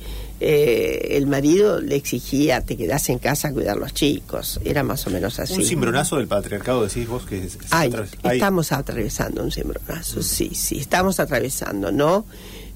eh, 0.47 1.17
el 1.17 1.27
marido 1.27 1.81
le 1.81 1.97
exigía 1.97 2.61
te 2.61 2.77
quedás 2.77 3.09
en 3.09 3.19
casa 3.19 3.49
a 3.49 3.53
cuidar 3.53 3.79
los 3.79 3.95
chicos. 3.95 4.61
Era 4.63 4.83
más 4.83 5.07
o 5.07 5.11
menos 5.11 5.41
así. 5.41 5.55
Un 5.55 5.65
cimbronazo 5.65 6.19
del 6.19 6.29
patriarcado, 6.29 6.83
decís 6.83 7.09
vos 7.09 7.25
que... 7.25 7.49
estamos 8.23 8.71
atravesando 8.73 9.43
un 9.43 9.51
cimbronazo, 9.51 10.23
sí, 10.23 10.51
sí, 10.55 10.79
estamos 10.79 11.19
atravesando, 11.19 11.91
¿no? 11.91 12.27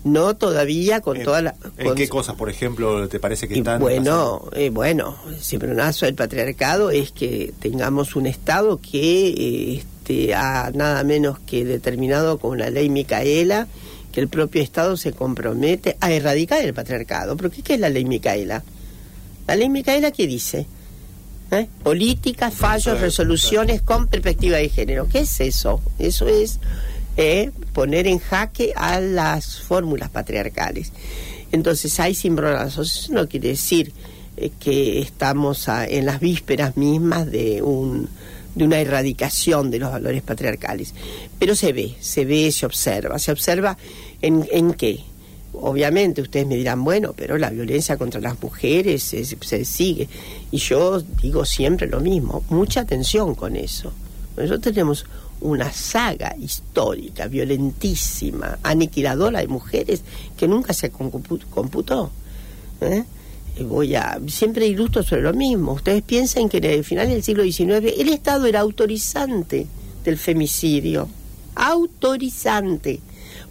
No 0.02 0.34
todavía 0.36 1.00
con 1.02 1.22
toda 1.22 1.42
la... 1.42 1.54
¿En 1.76 1.94
qué 1.94 2.08
cosas, 2.08 2.36
por 2.36 2.48
ejemplo, 2.48 3.06
te 3.08 3.20
parece 3.20 3.48
que 3.48 3.58
están... 3.58 3.80
Bueno, 3.80 4.48
eh, 4.52 4.70
bueno, 4.70 5.18
el 5.28 5.42
cimbronazo 5.42 6.06
del 6.06 6.14
patriarcado 6.14 6.90
es 6.90 7.12
que 7.12 7.52
tengamos 7.60 8.16
un 8.16 8.26
Estado 8.26 8.80
que... 8.80 9.28
Eh, 9.28 9.82
este, 10.08 10.34
ha 10.34 10.70
nada 10.72 11.04
menos 11.04 11.38
que 11.40 11.66
determinado 11.66 12.38
con 12.38 12.58
la 12.58 12.70
ley 12.70 12.88
Micaela 12.88 13.66
que 14.18 14.22
el 14.22 14.28
propio 14.28 14.60
Estado 14.60 14.96
se 14.96 15.12
compromete 15.12 15.96
a 16.00 16.10
erradicar 16.10 16.60
el 16.64 16.74
patriarcado. 16.74 17.36
Porque 17.36 17.62
¿qué 17.62 17.74
es 17.74 17.80
la 17.80 17.88
ley 17.88 18.04
Micaela? 18.04 18.64
La 19.46 19.54
ley 19.54 19.68
Micaela, 19.68 20.10
¿qué 20.10 20.26
dice? 20.26 20.66
¿Eh? 21.52 21.68
Políticas, 21.84 22.52
fallos, 22.52 23.00
resoluciones 23.00 23.80
con 23.80 24.08
perspectiva 24.08 24.56
de 24.56 24.70
género. 24.70 25.06
¿Qué 25.08 25.20
es 25.20 25.40
eso? 25.40 25.80
Eso 26.00 26.26
es 26.26 26.58
eh, 27.16 27.52
poner 27.72 28.08
en 28.08 28.18
jaque 28.18 28.72
a 28.74 28.98
las 28.98 29.60
fórmulas 29.60 30.10
patriarcales. 30.10 30.90
Entonces 31.52 32.00
hay 32.00 32.16
cimbronazos. 32.16 33.04
Eso 33.04 33.12
no 33.12 33.28
quiere 33.28 33.50
decir 33.50 33.92
eh, 34.36 34.50
que 34.58 34.98
estamos 34.98 35.68
en 35.68 36.06
las 36.06 36.18
vísperas 36.18 36.76
mismas 36.76 37.30
de 37.30 37.62
un 37.62 38.08
de 38.58 38.64
una 38.64 38.80
erradicación 38.80 39.70
de 39.70 39.78
los 39.78 39.90
valores 39.90 40.22
patriarcales. 40.22 40.92
Pero 41.38 41.54
se 41.54 41.72
ve, 41.72 41.94
se 42.00 42.24
ve, 42.24 42.50
se 42.52 42.66
observa. 42.66 43.18
¿Se 43.18 43.32
observa 43.32 43.78
en, 44.22 44.46
en 44.50 44.74
qué? 44.74 45.00
Obviamente 45.52 46.20
ustedes 46.20 46.46
me 46.46 46.56
dirán, 46.56 46.84
bueno, 46.84 47.14
pero 47.16 47.38
la 47.38 47.50
violencia 47.50 47.96
contra 47.96 48.20
las 48.20 48.40
mujeres 48.42 49.02
se, 49.02 49.64
sigue. 49.64 50.08
Y 50.50 50.58
yo 50.58 51.00
digo 51.00 51.44
siempre 51.44 51.86
lo 51.86 52.00
mismo, 52.00 52.44
mucha 52.50 52.80
atención 52.80 53.34
con 53.34 53.56
eso. 53.56 53.92
Nosotros 54.36 54.62
tenemos 54.74 55.06
una 55.40 55.72
saga 55.72 56.36
histórica, 56.38 57.26
violentísima, 57.26 58.58
aniquiladora 58.62 59.40
de 59.40 59.48
mujeres 59.48 60.02
que 60.36 60.46
nunca 60.46 60.72
se 60.72 60.90
computó. 60.90 62.10
¿eh? 62.80 63.04
voy 63.64 63.94
a 63.94 64.20
siempre 64.28 64.66
ilustro 64.66 65.02
sobre 65.02 65.22
lo 65.22 65.32
mismo. 65.32 65.72
Ustedes 65.72 66.02
piensen 66.02 66.48
que 66.48 66.58
en 66.58 66.64
el 66.64 66.84
final 66.84 67.08
del 67.08 67.22
siglo 67.22 67.42
XIX 67.42 67.92
el 67.98 68.08
Estado 68.08 68.46
era 68.46 68.60
autorizante 68.60 69.66
del 70.04 70.18
femicidio, 70.18 71.08
autorizante, 71.54 73.00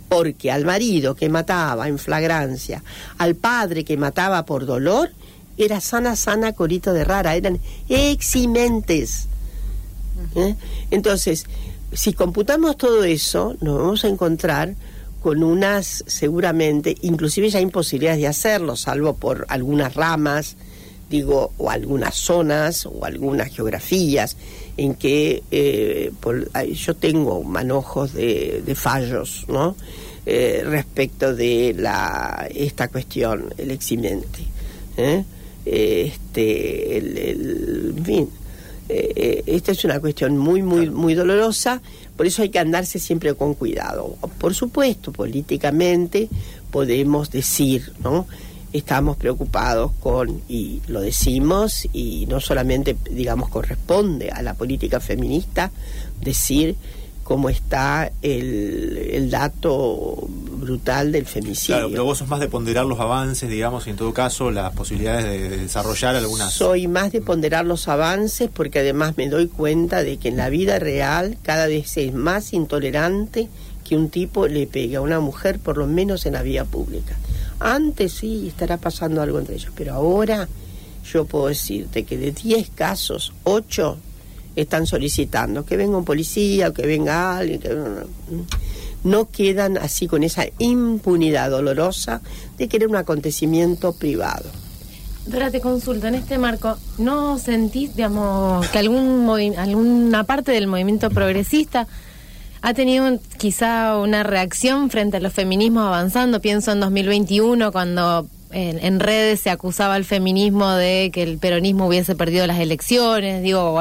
porque 0.09 0.51
al 0.51 0.65
marido 0.65 1.15
que 1.15 1.29
mataba 1.29 1.87
en 1.87 1.99
flagrancia, 1.99 2.83
al 3.17 3.35
padre 3.35 3.83
que 3.83 3.97
mataba 3.97 4.45
por 4.45 4.65
dolor, 4.65 5.11
era 5.57 5.81
sana, 5.81 6.15
sana, 6.15 6.53
corito 6.53 6.93
de 6.93 7.03
rara, 7.03 7.35
eran 7.35 7.59
eximentes. 7.89 9.27
¿Eh? 10.35 10.55
Entonces, 10.91 11.45
si 11.93 12.13
computamos 12.13 12.77
todo 12.77 13.03
eso, 13.03 13.55
nos 13.61 13.77
vamos 13.77 14.03
a 14.03 14.07
encontrar 14.07 14.75
con 15.21 15.43
unas 15.43 16.03
seguramente, 16.07 16.95
inclusive 17.01 17.49
ya 17.49 17.59
imposibilidades 17.59 18.21
de 18.21 18.27
hacerlo, 18.27 18.75
salvo 18.75 19.15
por 19.15 19.45
algunas 19.49 19.95
ramas, 19.95 20.55
digo, 21.09 21.53
o 21.57 21.69
algunas 21.69 22.15
zonas 22.15 22.85
o 22.85 23.03
algunas 23.03 23.49
geografías 23.49 24.37
en 24.77 24.95
que 24.95 25.43
eh, 25.51 26.11
yo 26.73 26.95
tengo 26.95 27.43
manojos 27.43 28.13
de, 28.13 28.73
fallos, 28.75 29.45
¿no? 29.47 29.75
Eh, 30.25 30.61
respecto 30.65 31.33
de 31.35 31.73
la 31.77 32.47
esta 32.53 32.89
cuestión, 32.89 33.53
el 33.57 33.71
eximente. 33.71 34.39
¿eh? 34.97 35.23
Este, 35.65 36.97
el, 36.97 37.93
en 37.97 38.05
fin, 38.05 38.29
esta 38.87 39.71
es 39.73 39.83
una 39.83 39.99
cuestión 39.99 40.37
muy, 40.37 40.61
muy, 40.61 40.89
muy 40.89 41.13
dolorosa 41.13 41.81
por 42.17 42.25
eso 42.25 42.41
hay 42.41 42.49
que 42.49 42.57
andarse 42.57 42.97
siempre 42.97 43.35
con 43.35 43.53
cuidado. 43.53 44.17
Por 44.39 44.55
supuesto, 44.55 45.11
políticamente 45.13 46.27
podemos 46.71 47.29
decir, 47.29 47.93
¿no? 48.03 48.25
Estamos 48.73 49.17
preocupados 49.17 49.91
con, 49.99 50.41
y 50.49 50.81
lo 50.87 51.01
decimos, 51.01 51.87
y 51.93 52.25
no 52.27 52.39
solamente, 52.39 52.95
digamos, 53.09 53.49
corresponde 53.49 54.29
a 54.29 54.41
la 54.41 54.53
política 54.53 54.99
feminista 54.99 55.71
decir 56.21 56.75
cómo 57.23 57.49
está 57.49 58.09
el, 58.21 58.97
el 59.11 59.29
dato 59.29 60.27
brutal 60.27 61.11
del 61.11 61.25
femicidio. 61.25 61.75
Claro, 61.75 61.89
pero 61.89 62.03
vos 62.05 62.17
sos 62.17 62.29
más 62.29 62.39
de 62.39 62.47
ponderar 62.47 62.85
los 62.85 63.01
avances, 63.01 63.49
digamos, 63.49 63.85
y 63.87 63.89
en 63.89 63.97
todo 63.97 64.13
caso 64.13 64.49
las 64.49 64.73
posibilidades 64.73 65.25
de, 65.25 65.57
desarrollar 65.57 66.15
algunas... 66.15 66.53
Soy 66.53 66.87
más 66.87 67.11
de 67.11 67.21
ponderar 67.21 67.65
los 67.65 67.89
avances 67.89 68.49
porque 68.53 68.79
además 68.79 69.17
me 69.17 69.27
doy 69.27 69.47
cuenta 69.47 70.03
de 70.03 70.15
que 70.15 70.29
en 70.29 70.37
la 70.37 70.49
vida 70.49 70.79
real 70.79 71.37
cada 71.41 71.67
vez 71.67 71.97
es 71.97 72.13
más 72.13 72.53
intolerante 72.53 73.49
que 73.87 73.95
un 73.95 74.09
tipo 74.09 74.47
le 74.47 74.67
pegue 74.67 74.95
a 74.97 75.01
una 75.01 75.19
mujer, 75.19 75.59
por 75.59 75.77
lo 75.77 75.85
menos 75.85 76.25
en 76.25 76.33
la 76.33 76.43
vía 76.43 76.65
pública. 76.65 77.17
Antes 77.59 78.13
sí 78.13 78.47
estará 78.47 78.77
pasando 78.77 79.21
algo 79.21 79.39
entre 79.39 79.55
ellos, 79.55 79.71
pero 79.75 79.93
ahora 79.93 80.47
yo 81.11 81.25
puedo 81.25 81.47
decirte 81.47 82.03
que 82.03 82.17
de 82.17 82.31
10 82.31 82.69
casos, 82.71 83.33
8 83.43 83.97
están 84.55 84.87
solicitando 84.87 85.65
que 85.65 85.77
venga 85.77 85.97
un 85.97 86.05
policía 86.05 86.69
o 86.69 86.73
que 86.73 86.85
venga 86.85 87.37
alguien, 87.37 87.59
que 87.59 87.75
no 89.03 89.29
quedan 89.29 89.77
así 89.77 90.07
con 90.07 90.23
esa 90.23 90.45
impunidad 90.57 91.51
dolorosa 91.51 92.21
de 92.57 92.67
que 92.67 92.77
era 92.77 92.87
un 92.87 92.95
acontecimiento 92.95 93.93
privado. 93.93 94.49
Dora, 95.27 95.51
te 95.51 95.59
consulto, 95.59 96.07
en 96.07 96.15
este 96.15 96.37
marco, 96.37 96.77
¿no 96.97 97.37
sentís, 97.37 97.95
digamos, 97.95 98.65
que 98.69 98.79
algún 98.79 99.29
alguna 99.57 100.23
parte 100.23 100.53
del 100.53 100.67
movimiento 100.67 101.09
progresista 101.09 101.87
ha 102.61 102.73
tenido 102.73 103.19
quizá 103.37 103.97
una 103.97 104.23
reacción 104.23 104.89
frente 104.89 105.17
a 105.17 105.19
los 105.19 105.33
feminismos 105.33 105.83
avanzando? 105.83 106.41
Pienso 106.41 106.71
en 106.71 106.79
2021, 106.79 107.71
cuando 107.71 108.27
en, 108.51 108.99
redes 108.99 109.41
se 109.41 109.49
acusaba 109.49 109.95
al 109.95 110.05
feminismo 110.05 110.71
de 110.71 111.11
que 111.13 111.23
el 111.23 111.37
peronismo 111.37 111.87
hubiese 111.87 112.15
perdido 112.15 112.47
las 112.47 112.59
elecciones, 112.59 113.43
digo, 113.43 113.79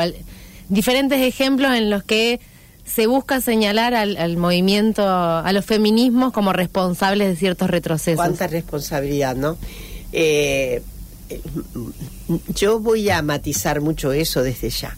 diferentes 0.68 1.20
ejemplos 1.20 1.74
en 1.74 1.90
los 1.90 2.02
que 2.02 2.40
se 2.84 3.06
busca 3.06 3.40
señalar 3.40 3.94
al, 3.94 4.36
movimiento, 4.36 5.04
a 5.08 5.50
los 5.52 5.64
feminismos 5.64 6.32
como 6.32 6.52
responsables 6.52 7.28
de 7.28 7.36
ciertos 7.36 7.68
retrocesos. 7.68 8.16
Cuánta 8.16 8.46
responsabilidad, 8.46 9.34
¿no? 9.34 9.58
Eh, 10.12 10.82
yo 12.54 12.78
voy 12.78 13.10
a 13.10 13.22
matizar 13.22 13.80
mucho 13.80 14.12
eso 14.12 14.42
desde 14.42 14.70
ya. 14.70 14.96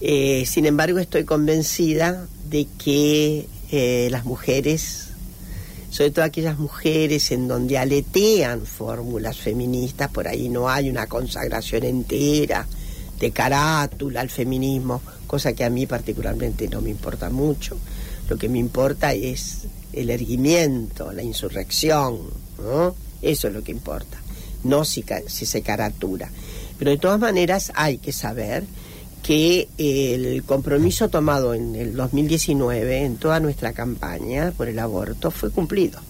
Eh, 0.00 0.44
sin 0.46 0.66
embargo, 0.66 0.98
estoy 0.98 1.24
convencida 1.24 2.26
de 2.52 2.68
que 2.76 3.48
eh, 3.70 4.08
las 4.10 4.26
mujeres, 4.26 5.08
sobre 5.90 6.10
todo 6.10 6.26
aquellas 6.26 6.58
mujeres 6.58 7.32
en 7.32 7.48
donde 7.48 7.78
aletean 7.78 8.66
fórmulas 8.66 9.38
feministas, 9.38 10.10
por 10.10 10.28
ahí 10.28 10.50
no 10.50 10.68
hay 10.68 10.90
una 10.90 11.06
consagración 11.06 11.84
entera 11.84 12.68
de 13.18 13.30
carátula 13.30 14.20
al 14.20 14.28
feminismo, 14.28 15.00
cosa 15.26 15.54
que 15.54 15.64
a 15.64 15.70
mí 15.70 15.86
particularmente 15.86 16.68
no 16.68 16.82
me 16.82 16.90
importa 16.90 17.30
mucho. 17.30 17.78
Lo 18.28 18.36
que 18.36 18.50
me 18.50 18.58
importa 18.58 19.14
es 19.14 19.62
el 19.94 20.10
erguimiento, 20.10 21.10
la 21.10 21.22
insurrección. 21.22 22.18
Eso 23.22 23.48
es 23.48 23.54
lo 23.54 23.64
que 23.64 23.72
importa, 23.72 24.18
no 24.64 24.84
si, 24.84 25.02
si 25.26 25.46
se 25.46 25.62
caratura. 25.62 26.30
Pero 26.78 26.90
de 26.90 26.98
todas 26.98 27.18
maneras 27.18 27.72
hay 27.74 27.96
que 27.96 28.12
saber 28.12 28.64
que 29.22 29.68
el 29.78 30.42
compromiso 30.44 31.08
tomado 31.08 31.54
en 31.54 31.76
el 31.76 31.94
2019, 31.94 33.04
en 33.04 33.16
toda 33.16 33.40
nuestra 33.40 33.72
campaña 33.72 34.52
por 34.56 34.68
el 34.68 34.78
aborto, 34.78 35.30
fue 35.30 35.50
cumplido 35.50 36.00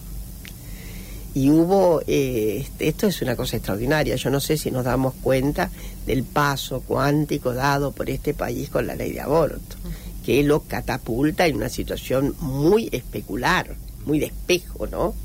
y 1.35 1.49
hubo, 1.49 2.01
eh, 2.05 2.65
esto 2.79 3.07
es 3.07 3.21
una 3.21 3.35
cosa 3.35 3.57
extraordinaria, 3.57 4.15
yo 4.15 4.29
no 4.29 4.39
sé 4.39 4.57
si 4.57 4.69
nos 4.69 4.85
damos 4.85 5.15
cuenta 5.15 5.71
del 6.05 6.23
paso 6.23 6.81
cuántico 6.81 7.53
dado 7.53 7.91
por 7.91 8.09
este 8.09 8.33
país 8.33 8.69
con 8.69 8.85
la 8.85 8.95
ley 8.95 9.13
de 9.13 9.21
aborto, 9.21 9.77
que 10.23 10.43
lo 10.43 10.61
catapulta 10.61 11.47
en 11.47 11.55
una 11.55 11.69
situación 11.69 12.35
muy 12.39 12.87
especular, 12.91 13.75
muy 14.05 14.19
de 14.19 14.27
espejo, 14.27 14.85
¿no? 14.87 15.15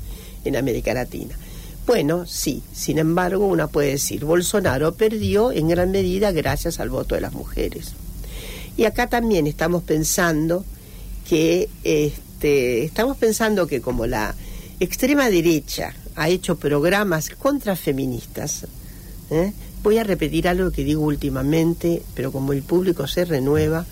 En 0.43 0.55
América 0.55 0.93
Latina. 0.93 1.35
Bueno, 1.89 2.27
sí, 2.27 2.61
sin 2.71 2.99
embargo, 2.99 3.47
uno 3.47 3.67
puede 3.67 3.93
decir, 3.93 4.23
Bolsonaro 4.23 4.93
perdió 4.93 5.51
en 5.51 5.69
gran 5.69 5.89
medida 5.89 6.31
gracias 6.31 6.79
al 6.79 6.91
voto 6.91 7.15
de 7.15 7.21
las 7.21 7.33
mujeres. 7.33 7.93
Y 8.77 8.83
acá 8.83 9.07
también 9.07 9.47
estamos 9.47 9.81
pensando 9.81 10.63
que, 11.27 11.67
este, 11.83 12.83
estamos 12.83 13.17
pensando 13.17 13.65
que 13.65 13.81
como 13.81 14.05
la 14.05 14.35
extrema 14.79 15.31
derecha 15.31 15.95
ha 16.15 16.29
hecho 16.29 16.59
programas 16.59 17.31
contra 17.31 17.75
feministas. 17.75 18.67
¿eh? 19.31 19.51
Voy 19.81 19.97
a 19.97 20.03
repetir 20.03 20.47
algo 20.47 20.69
que 20.69 20.83
digo 20.83 21.01
últimamente, 21.01 22.03
pero 22.13 22.31
como 22.31 22.53
el 22.53 22.61
público 22.61 23.07
se 23.07 23.25
renueva, 23.25 23.87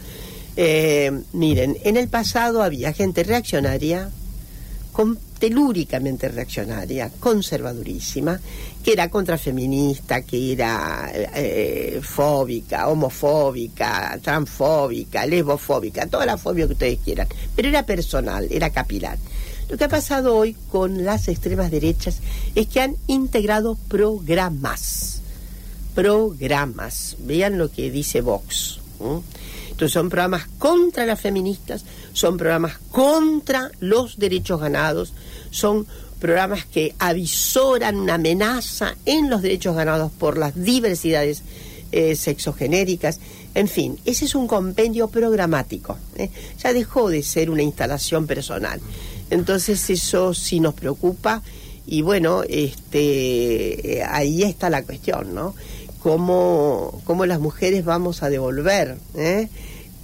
eh, 0.55 1.23
miren, 1.33 1.75
en 1.83 1.97
el 1.97 2.10
pasado 2.10 2.62
había 2.62 2.93
gente 2.93 3.23
reaccionaria, 3.23 4.12
telúricamente 5.39 6.28
reaccionaria, 6.30 7.12
conservadurísima, 7.19 8.39
que 8.84 8.93
era 8.93 9.10
contrafeminista, 9.10 10.21
que 10.21 10.54
era 10.54 11.12
eh, 11.13 12.00
fóbica, 12.02 12.88
homofóbica, 12.88 14.17
transfóbica, 14.21 15.26
lesbofóbica, 15.26 16.08
toda 16.08 16.26
la 16.26 16.38
fobia 16.38 16.67
que 16.67 16.73
ustedes 16.73 17.00
quieran, 17.04 17.28
pero 17.56 17.67
era 17.67 17.86
personal, 17.86 18.47
era 18.50 18.69
capilar. 18.69 19.17
Lo 19.69 19.78
que 19.78 19.84
ha 19.84 19.89
pasado 19.89 20.36
hoy 20.36 20.56
con 20.71 21.04
las 21.04 21.28
extremas 21.28 21.71
derechas 21.71 22.19
es 22.56 22.67
que 22.67 22.80
han 22.80 22.95
integrado 23.08 23.76
programas. 23.76 25.21
Programas. 25.93 27.17
Vean 27.19 27.58
lo 27.58 27.69
que 27.69 27.91
dice 27.91 28.21
Vox. 28.21 28.80
Entonces 29.78 29.91
son 29.91 30.10
programas 30.10 30.47
contra 30.58 31.06
las 31.06 31.19
feministas, 31.19 31.86
son 32.13 32.38
programas 32.38 32.78
contra 32.91 33.69
los 33.80 34.17
derechos 34.17 34.60
ganados, 34.60 35.13
son 35.51 35.88
programas 36.19 36.65
que 36.65 36.95
avisoran 36.99 37.95
una 37.95 38.15
amenaza 38.15 38.95
en 39.05 39.29
los 39.29 39.41
derechos 39.41 39.75
ganados 39.75 40.12
por 40.12 40.38
las 40.38 40.55
diversidades 40.55 41.43
eh, 41.91 42.15
sexogenéricas. 42.15 43.19
En 43.53 43.67
fin, 43.67 43.97
ese 44.05 44.25
es 44.25 44.36
un 44.36 44.47
compendio 44.47 45.07
programático. 45.07 45.97
¿eh? 46.15 46.29
Ya 46.62 46.73
dejó 46.73 47.10
de 47.10 47.23
ser 47.23 47.49
una 47.49 47.63
instalación 47.63 48.27
personal. 48.27 48.79
Entonces 49.29 49.89
eso 49.89 50.33
sí 50.33 50.60
nos 50.60 50.73
preocupa 50.73 51.41
y 51.86 52.01
bueno, 52.01 52.43
este, 52.47 53.99
eh, 53.99 54.03
ahí 54.03 54.43
está 54.43 54.69
la 54.69 54.83
cuestión, 54.83 55.33
¿no? 55.33 55.55
Cómo, 55.99 57.01
cómo 57.05 57.25
las 57.25 57.39
mujeres 57.39 57.83
vamos 57.83 58.23
a 58.23 58.29
devolver 58.29 58.97
¿eh? 59.15 59.49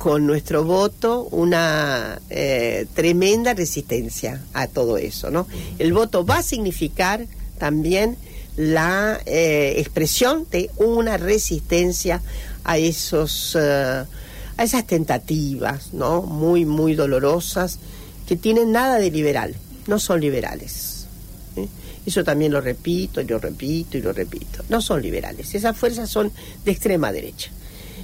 Con 0.03 0.25
nuestro 0.27 0.65
voto 0.65 1.29
una 1.31 2.19
eh, 2.29 2.87
tremenda 2.93 3.53
resistencia 3.53 4.41
a 4.51 4.67
todo 4.67 4.97
eso, 4.97 5.31
¿no? 5.31 5.47
El 5.79 5.93
voto 5.93 6.25
va 6.25 6.39
a 6.39 6.43
significar 6.43 7.25
también 7.57 8.17
la 8.57 9.21
eh, 9.25 9.75
expresión 9.77 10.45
de 10.51 10.69
una 10.75 11.15
resistencia 11.15 12.21
a 12.65 12.77
esos 12.77 13.57
eh, 13.57 14.03
a 14.57 14.61
esas 14.61 14.85
tentativas, 14.85 15.93
¿no? 15.93 16.21
Muy 16.21 16.65
muy 16.65 16.95
dolorosas 16.95 17.79
que 18.27 18.35
tienen 18.35 18.73
nada 18.73 18.97
de 18.97 19.09
liberal, 19.09 19.55
no 19.87 19.99
son 19.99 20.19
liberales. 20.19 21.07
Eso 22.05 22.25
también 22.25 22.51
lo 22.51 22.59
repito, 22.59 23.21
y 23.21 23.23
lo 23.23 23.39
repito 23.39 23.97
y 23.97 24.01
lo 24.01 24.11
repito. 24.11 24.65
No 24.67 24.81
son 24.81 25.01
liberales, 25.01 25.55
esas 25.55 25.77
fuerzas 25.77 26.09
son 26.09 26.29
de 26.65 26.71
extrema 26.73 27.13
derecha. 27.13 27.51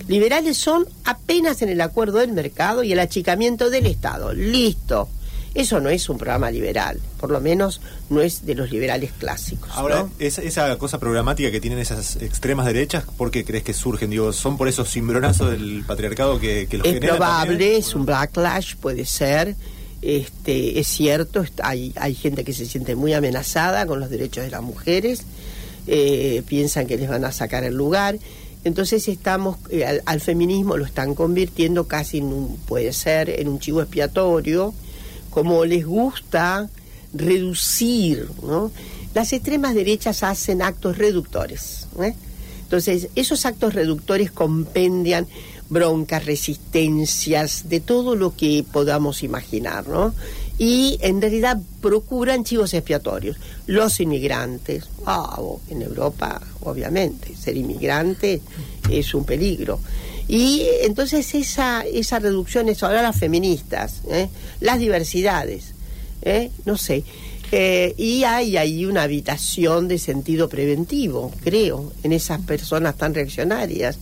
Liberales 0.10 0.58
son 0.58 0.88
apenas 1.06 1.62
en 1.62 1.70
el 1.70 1.80
acuerdo 1.82 2.18
del 2.18 2.34
mercado 2.34 2.84
y 2.84 2.92
el 2.92 3.00
achicamiento 3.00 3.70
del 3.70 3.86
Estado. 3.86 4.34
Listo. 4.34 5.08
Eso 5.54 5.80
no 5.80 5.90
es 5.90 6.10
un 6.10 6.18
programa 6.18 6.50
liberal, 6.50 7.00
por 7.20 7.30
lo 7.30 7.40
menos 7.40 7.80
no 8.10 8.22
es 8.22 8.44
de 8.44 8.56
los 8.56 8.72
liberales 8.72 9.12
clásicos. 9.20 9.70
Ahora, 9.74 10.04
¿no? 10.04 10.12
esa, 10.18 10.42
esa 10.42 10.76
cosa 10.80 11.00
programática 11.00 11.52
que 11.52 11.62
tienen 11.62 11.78
esas 11.78 12.16
extremas 12.18 12.66
derechas, 12.66 13.04
¿por 13.18 13.30
qué 13.30 13.46
crees 13.46 13.64
que 13.64 13.74
surgen? 13.74 14.10
Digo, 14.10 14.34
¿son 14.34 14.58
por 14.58 14.68
esos 14.68 14.90
cimbronazos 14.90 15.52
del 15.52 15.84
patriarcado 15.86 16.40
que, 16.40 16.68
que 16.68 16.78
los 16.78 16.88
es 16.88 16.94
generan 16.94 17.18
probable, 17.18 17.52
también? 17.52 17.76
es 17.76 17.94
un 17.94 18.06
backlash, 18.06 18.78
puede 18.78 19.06
ser. 19.06 19.56
Este, 20.02 20.80
es 20.80 20.88
cierto, 20.88 21.44
hay, 21.62 21.94
hay 21.98 22.16
gente 22.16 22.44
que 22.44 22.54
se 22.54 22.66
siente 22.66 22.96
muy 22.96 23.14
amenazada 23.14 23.86
con 23.86 24.00
los 24.00 24.10
derechos 24.10 24.44
de 24.44 24.50
las 24.50 24.64
mujeres, 24.64 25.24
eh, 25.92 26.44
piensan 26.48 26.86
que 26.86 26.98
les 26.98 27.10
van 27.10 27.26
a 27.26 27.32
sacar 27.32 27.64
el 27.64 27.74
lugar. 27.74 28.20
Entonces 28.64 29.08
estamos, 29.08 29.58
eh, 29.72 30.02
al, 30.06 30.22
feminismo 30.22 30.78
lo 30.78 30.86
están 30.86 31.16
convirtiendo 31.16 31.88
casi 31.88 32.20
en 32.20 32.26
un, 32.26 32.58
puede 32.68 32.94
ser, 32.94 33.30
en 33.30 33.48
un 33.48 33.60
chivo 33.60 33.82
expiatorio, 33.82 34.74
como 35.30 35.66
les 35.66 35.86
gusta 35.86 36.70
reducir, 37.14 38.28
¿no? 38.44 38.72
Las 39.16 39.34
extremas 39.34 39.74
derechas 39.74 40.22
hacen 40.22 40.62
actos 40.62 40.98
reductores. 40.98 41.88
¿eh? 42.00 42.14
Entonces, 42.62 43.08
esos 43.16 43.48
actos 43.48 43.74
reductores 43.74 44.32
compendian 44.32 45.26
broncas, 45.70 46.26
resistencias, 46.26 47.70
de 47.70 47.80
todo 47.80 48.16
lo 48.16 48.36
que 48.36 48.64
podamos 48.72 49.24
imaginar, 49.24 49.88
¿no? 49.88 50.14
Y 50.60 51.00
en 51.02 51.22
realidad 51.22 51.58
procuran 51.82 52.44
chivos 52.44 52.74
expiatorios. 52.74 53.38
Los 53.66 54.00
inmigrantes, 54.02 54.84
ah, 55.06 55.36
o- 55.40 55.62
en 55.70 55.82
Europa, 55.82 56.40
obviamente, 56.62 57.34
ser 57.36 57.56
inmigrante 57.58 58.42
es 58.92 59.14
un 59.14 59.24
peligro. 59.24 59.80
Y 60.28 60.64
entonces 60.84 61.34
esa, 61.34 61.82
esa 61.86 62.20
reducción 62.20 62.68
es 62.70 62.84
ahora 62.84 63.02
las 63.02 63.18
feministas, 63.18 64.02
¿eh? 64.12 64.28
las 64.60 64.78
diversidades, 64.80 65.74
¿eh? 66.22 66.52
no 66.66 66.78
sé. 66.78 67.04
Eh, 67.52 67.96
y 67.98 68.26
hay 68.26 68.58
ahí 68.58 68.86
una 68.86 69.04
habitación 69.04 69.88
de 69.88 69.98
sentido 69.98 70.48
preventivo, 70.50 71.32
creo, 71.44 71.92
en 72.04 72.12
esas 72.12 72.42
personas 72.42 72.96
tan 72.96 73.16
reaccionarias, 73.16 73.98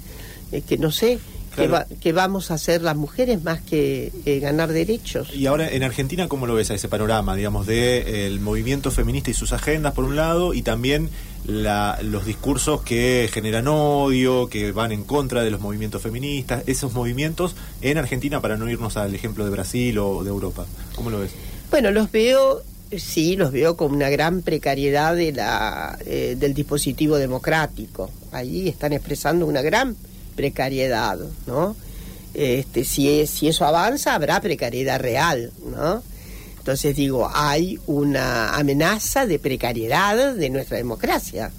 que 0.67 0.77
no 0.77 0.91
sé, 0.91 1.19
que, 1.57 1.67
Claro. 1.67 1.85
va- 1.89 1.95
que 1.99 2.11
vamos 2.13 2.51
a 2.51 2.53
hacer 2.53 2.81
las 2.83 2.95
mujeres 2.95 3.43
más 3.43 3.61
que 3.61 4.11
eh, 4.25 4.39
ganar 4.39 4.71
derechos. 4.71 5.33
Y 5.33 5.47
ahora 5.47 5.69
en 5.69 5.83
Argentina, 5.83 6.27
¿cómo 6.27 6.45
lo 6.45 6.53
ves 6.53 6.69
a 6.71 6.75
ese 6.75 6.87
panorama, 6.87 7.35
digamos, 7.35 7.65
de 7.65 7.97
eh, 7.97 8.27
el 8.27 8.39
movimiento 8.39 8.91
feminista 8.91 9.31
y 9.31 9.33
sus 9.33 9.51
agendas 9.53 9.93
por 9.93 10.03
un 10.05 10.15
lado 10.15 10.53
y 10.53 10.61
también 10.61 11.09
la- 11.45 11.97
los 12.03 12.25
discursos 12.25 12.81
que 12.83 13.27
generan 13.33 13.67
odio, 13.67 14.47
que 14.49 14.71
van 14.71 14.91
en 14.91 15.03
contra 15.03 15.43
de 15.43 15.49
los 15.49 15.59
movimientos 15.59 16.01
feministas, 16.01 16.63
esos 16.67 16.93
movimientos 16.93 17.55
en 17.81 17.97
Argentina 17.97 18.39
para 18.41 18.55
no 18.57 18.69
irnos 18.69 18.95
al 18.97 19.15
ejemplo 19.15 19.43
de 19.43 19.49
Brasil 19.51 19.97
o 19.97 20.23
de 20.23 20.29
Europa? 20.29 20.65
¿Cómo 20.95 21.09
lo 21.09 21.19
ves? 21.19 21.31
Bueno, 21.71 21.89
los 21.91 22.11
veo, 22.11 22.61
sí, 22.95 23.35
los 23.35 23.51
veo 23.51 23.75
con 23.75 23.93
una 23.93 24.09
gran 24.09 24.41
precariedad 24.41 25.15
de 25.15 25.31
la, 25.33 25.97
eh, 26.05 26.35
del 26.39 26.53
dispositivo 26.53 27.17
democrático. 27.17 28.09
Ahí 28.31 28.67
están 28.69 28.93
expresando 28.93 29.45
una 29.45 29.61
gran 29.61 29.95
precariedad, 30.37 31.19
¿no? 31.47 31.75
Este, 32.33 32.85
si, 32.85 33.19
es- 33.19 33.29
si 33.31 33.49
eso 33.49 33.65
avanza, 33.65 34.13
habrá 34.15 34.39
precariedad 34.39 34.99
real, 35.01 35.51
¿no? 35.75 36.01
Entonces 36.59 36.95
digo, 36.95 37.29
hay 37.33 37.79
una 37.87 38.55
amenaza 38.55 39.25
de 39.25 39.39
precariedad 39.39 40.33
de 40.35 40.49
nuestra 40.49 40.77
democracia. 40.77 41.51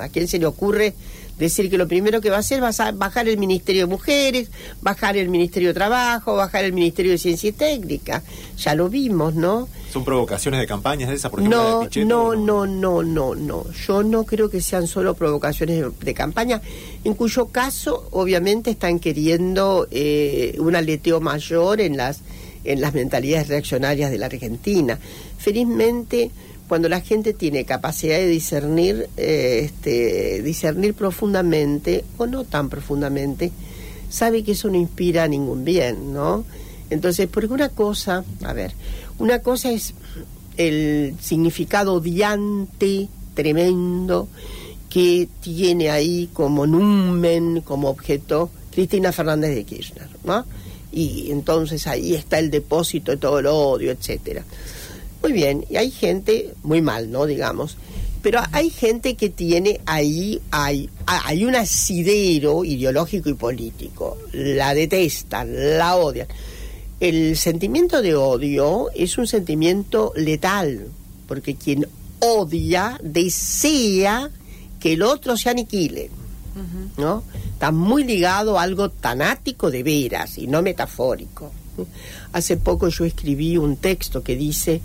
¿A 0.00 0.08
quién 0.08 0.26
se 0.26 0.38
le 0.38 0.46
ocurre 0.46 0.94
decir 1.38 1.70
que 1.70 1.78
lo 1.78 1.88
primero 1.88 2.20
que 2.20 2.30
va 2.30 2.36
a 2.36 2.40
hacer 2.40 2.62
va 2.62 2.70
a 2.76 2.92
bajar 2.92 3.28
el 3.28 3.38
Ministerio 3.38 3.82
de 3.82 3.86
Mujeres, 3.86 4.50
bajar 4.80 5.16
el 5.16 5.28
Ministerio 5.28 5.68
de 5.68 5.74
Trabajo, 5.74 6.36
bajar 6.36 6.64
el 6.64 6.72
Ministerio 6.72 7.12
de 7.12 7.18
Ciencia 7.18 7.48
y 7.50 7.52
Técnica? 7.52 8.22
Ya 8.56 8.74
lo 8.74 8.88
vimos, 8.88 9.34
¿no? 9.34 9.68
¿Son 9.92 10.04
provocaciones 10.04 10.60
de 10.60 10.66
campañas 10.66 11.10
esas, 11.10 11.30
por 11.30 11.40
ejemplo, 11.40 11.58
No, 11.58 11.80
de 11.80 11.86
Pichetto, 11.86 12.06
no, 12.06 12.34
no, 12.34 12.66
no, 12.66 13.02
no, 13.02 13.34
no. 13.34 13.64
Yo 13.86 14.02
no 14.02 14.24
creo 14.24 14.50
que 14.50 14.60
sean 14.60 14.86
solo 14.86 15.14
provocaciones 15.14 15.80
de, 15.80 15.90
de 16.00 16.14
campaña, 16.14 16.60
en 17.04 17.14
cuyo 17.14 17.46
caso, 17.46 18.08
obviamente, 18.10 18.70
están 18.70 18.98
queriendo 18.98 19.86
eh, 19.90 20.56
un 20.58 20.74
aleteo 20.74 21.20
mayor 21.20 21.80
en 21.80 21.96
las 21.96 22.20
en 22.64 22.80
las 22.80 22.94
mentalidades 22.94 23.48
reaccionarias 23.48 24.10
de 24.10 24.18
la 24.18 24.26
Argentina. 24.26 24.98
Felizmente, 25.38 26.30
cuando 26.68 26.88
la 26.88 27.00
gente 27.00 27.34
tiene 27.34 27.64
capacidad 27.64 28.16
de 28.16 28.26
discernir, 28.26 29.08
eh, 29.16 29.62
este, 29.64 30.42
discernir 30.42 30.94
profundamente 30.94 32.04
o 32.16 32.26
no 32.26 32.44
tan 32.44 32.68
profundamente, 32.68 33.52
sabe 34.08 34.42
que 34.42 34.52
eso 34.52 34.68
no 34.68 34.76
inspira 34.76 35.28
ningún 35.28 35.64
bien, 35.64 36.12
¿no? 36.12 36.44
Entonces, 36.90 37.28
porque 37.30 37.52
una 37.52 37.68
cosa, 37.68 38.24
a 38.42 38.52
ver, 38.52 38.72
una 39.18 39.40
cosa 39.40 39.70
es 39.70 39.94
el 40.56 41.14
significado 41.20 41.94
odiante, 41.94 43.08
tremendo, 43.34 44.28
que 44.88 45.28
tiene 45.40 45.90
ahí 45.90 46.30
como 46.32 46.66
numen, 46.66 47.60
como 47.62 47.88
objeto, 47.88 48.50
Cristina 48.72 49.12
Fernández 49.12 49.54
de 49.54 49.64
Kirchner, 49.64 50.08
¿no? 50.24 50.44
Y 50.92 51.32
entonces 51.32 51.86
ahí 51.88 52.14
está 52.14 52.38
el 52.38 52.50
depósito 52.50 53.10
de 53.10 53.16
todo 53.16 53.40
el 53.40 53.46
odio, 53.46 53.90
etcétera. 53.90 54.44
Muy 55.24 55.32
bien, 55.32 55.64
y 55.70 55.78
hay 55.78 55.90
gente, 55.90 56.52
muy 56.62 56.82
mal, 56.82 57.10
¿no? 57.10 57.24
Digamos, 57.24 57.78
pero 58.20 58.42
hay 58.52 58.68
gente 58.68 59.14
que 59.14 59.30
tiene 59.30 59.80
ahí, 59.86 60.38
hay, 60.50 60.90
hay 61.06 61.46
un 61.46 61.56
asidero 61.56 62.62
ideológico 62.62 63.30
y 63.30 63.32
político. 63.32 64.18
La 64.34 64.74
detestan, 64.74 65.78
la 65.78 65.96
odian. 65.96 66.26
El 67.00 67.38
sentimiento 67.38 68.02
de 68.02 68.14
odio 68.14 68.90
es 68.94 69.16
un 69.16 69.26
sentimiento 69.26 70.12
letal, 70.14 70.88
porque 71.26 71.54
quien 71.54 71.88
odia 72.18 73.00
desea 73.02 74.28
que 74.78 74.92
el 74.92 75.02
otro 75.02 75.38
se 75.38 75.48
aniquile. 75.48 76.10
¿no? 76.98 77.24
Está 77.50 77.72
muy 77.72 78.04
ligado 78.04 78.58
a 78.58 78.62
algo 78.62 78.90
tanático 78.90 79.70
de 79.70 79.82
veras 79.82 80.36
y 80.36 80.48
no 80.48 80.60
metafórico. 80.60 81.50
Hace 82.32 82.56
poco 82.56 82.88
yo 82.88 83.04
escribí 83.04 83.56
un 83.56 83.76
texto 83.76 84.22
que 84.22 84.36
dice 84.36 84.80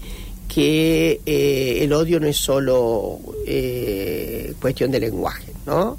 que 0.49 1.21
eh, 1.25 1.77
el 1.81 1.93
odio 1.93 2.19
no 2.19 2.27
es 2.27 2.37
solo 2.37 3.19
eh, 3.45 4.53
cuestión 4.59 4.91
de 4.91 4.99
lenguaje, 4.99 5.53
¿no? 5.65 5.97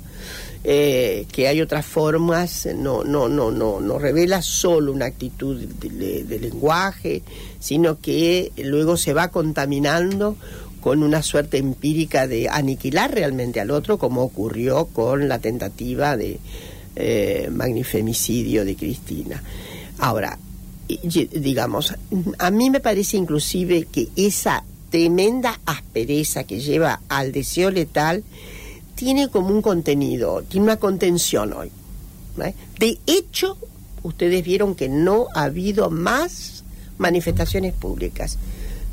Eh, 0.63 1.25
que 1.33 1.49
hay 1.49 1.63
otras 1.63 1.87
formas, 1.87 2.69
no, 2.77 3.03
no, 3.03 3.29
no, 3.29 3.51
no, 3.51 3.81
no 3.81 3.99
revela 3.99 4.43
solo 4.43 4.93
una 4.93 5.07
actitud 5.07 5.57
de, 5.57 6.39
lenguaje, 6.39 7.23
sino 7.61 7.99
que 7.99 8.53
luego 8.59 8.99
se 8.99 9.15
va 9.15 9.29
contaminando 9.29 10.37
con 10.83 11.03
una 11.03 11.23
suerte 11.23 11.57
empírica 11.57 12.27
de 12.27 12.49
aniquilar 12.51 13.15
realmente 13.15 13.61
al 13.61 13.71
otro, 13.71 13.97
como 13.97 14.23
ocurrió 14.23 14.87
con 14.87 15.29
la 15.29 15.39
tentativa 15.39 16.17
de 16.19 16.39
magnifemicidio 17.51 18.67
de 18.67 18.77
Cristina. 18.77 19.43
Ahora, 19.99 20.39
digamos, 20.99 21.95
a 22.39 22.51
mí 22.51 22.71
me 22.71 22.81
parece 22.81 23.17
inclusive 23.17 23.87
que 23.91 24.09
esa 24.17 24.65
tremenda 24.91 25.61
aspereza 25.67 26.45
que 26.45 26.61
lleva 26.61 27.01
al 27.09 27.33
deseo 27.33 27.71
letal 27.71 28.25
tiene 28.95 29.29
como 29.29 29.49
un 29.49 29.63
contenido, 29.63 30.43
tiene 30.43 30.65
una 30.65 30.77
contención 30.77 31.53
hoy. 31.53 31.71
¿eh? 32.43 32.55
De 32.79 32.99
hecho, 33.07 33.57
ustedes 34.03 34.45
vieron 34.45 34.75
que 34.75 34.89
no 34.89 35.29
ha 35.35 35.45
habido 35.45 35.91
más 35.91 36.65
manifestaciones 36.99 37.73
públicas. 37.73 38.39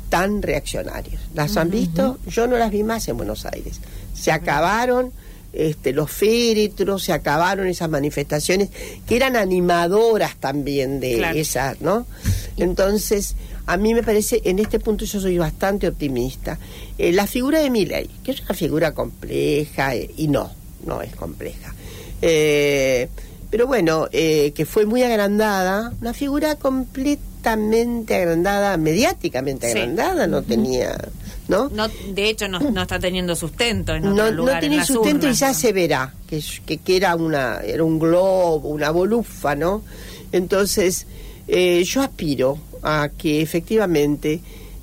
tan 0.08 0.40
reaccionarios. 0.40 1.20
¿Las 1.34 1.58
han 1.58 1.68
visto? 1.68 2.18
Yo 2.26 2.46
no 2.46 2.56
las 2.56 2.70
vi 2.70 2.82
más 2.82 3.06
en 3.08 3.18
Buenos 3.18 3.44
Aires. 3.44 3.78
Se 4.14 4.32
acabaron 4.32 5.12
este, 5.52 5.92
los 5.92 6.10
féretros, 6.10 7.02
se 7.04 7.12
acabaron 7.12 7.66
esas 7.66 7.88
manifestaciones 7.88 8.68
que 9.06 9.16
eran 9.16 9.36
animadoras 9.36 10.36
también 10.36 11.00
de 11.00 11.16
Claro. 11.16 11.38
esas, 11.38 11.80
¿no? 11.80 12.06
Entonces, 12.56 13.34
a 13.66 13.76
mí 13.76 13.94
me 13.94 14.02
parece, 14.02 14.40
en 14.44 14.58
este 14.58 14.78
punto 14.80 15.04
yo 15.04 15.20
soy 15.20 15.38
bastante 15.38 15.88
optimista. 15.88 16.58
Eh, 16.96 17.12
la 17.12 17.26
figura 17.26 17.60
de 17.60 17.70
Milley, 17.70 18.08
que 18.24 18.32
es 18.32 18.40
una 18.42 18.54
figura 18.54 18.92
compleja, 18.94 19.94
eh, 19.94 20.10
y 20.16 20.28
no, 20.28 20.50
no 20.86 21.02
es 21.02 21.14
compleja. 21.16 21.74
Eh, 22.22 23.08
pero 23.50 23.66
bueno, 23.66 24.08
eh, 24.12 24.52
que 24.54 24.66
fue 24.66 24.84
muy 24.86 25.02
agrandada, 25.02 25.92
una 26.00 26.12
figura 26.12 26.56
completamente 26.56 28.14
agrandada, 28.14 28.76
mediáticamente 28.76 29.70
Sí. 29.72 29.78
agrandada, 29.78 30.26
no 30.26 30.42
tenía, 30.42 30.96
¿no? 31.48 31.68
No, 31.70 31.88
de 31.88 32.28
hecho, 32.28 32.48
no, 32.48 32.58
no 32.58 32.82
está 32.82 32.98
teniendo 32.98 33.34
sustento 33.34 33.94
en 33.94 34.06
otro 34.06 34.24
no, 34.24 34.30
lugar. 34.30 34.62
no 34.62 34.70
en 34.70 34.76
las 34.76 34.86
sustento 34.86 35.28
y 35.28 35.32
ya 35.32 35.48
¿no? 35.48 35.54
se 35.54 35.72
verá 35.72 36.14
que, 36.28 36.42
que, 36.64 36.78
que 36.78 36.96
era 36.96 37.16
una 37.16 37.60
era 37.60 37.82
un 37.84 37.98
globo, 37.98 38.68
una 38.68 38.90
bolufa, 38.90 39.54
¿no? 39.54 39.82
Entonces, 40.30 41.06
eh, 41.46 41.82
yo 41.84 42.02
aspiro 42.02 42.58
a 42.82 43.10
que 43.16 43.40
efectivamente 43.40 44.40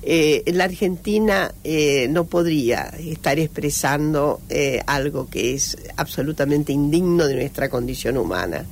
eh, 0.08 0.44
la 0.54 0.64
Argentina 0.64 1.52
eh, 1.64 2.06
no 2.08 2.26
podría 2.26 2.92
estar 2.96 3.40
expresando 3.40 4.40
eh, 4.48 4.80
algo 4.86 5.28
que 5.28 5.54
es 5.54 5.76
absolutamente 5.96 6.72
indigno 6.72 7.26
de 7.26 7.34
nuestra 7.34 7.68
condición 7.68 8.16
humana, 8.16 8.64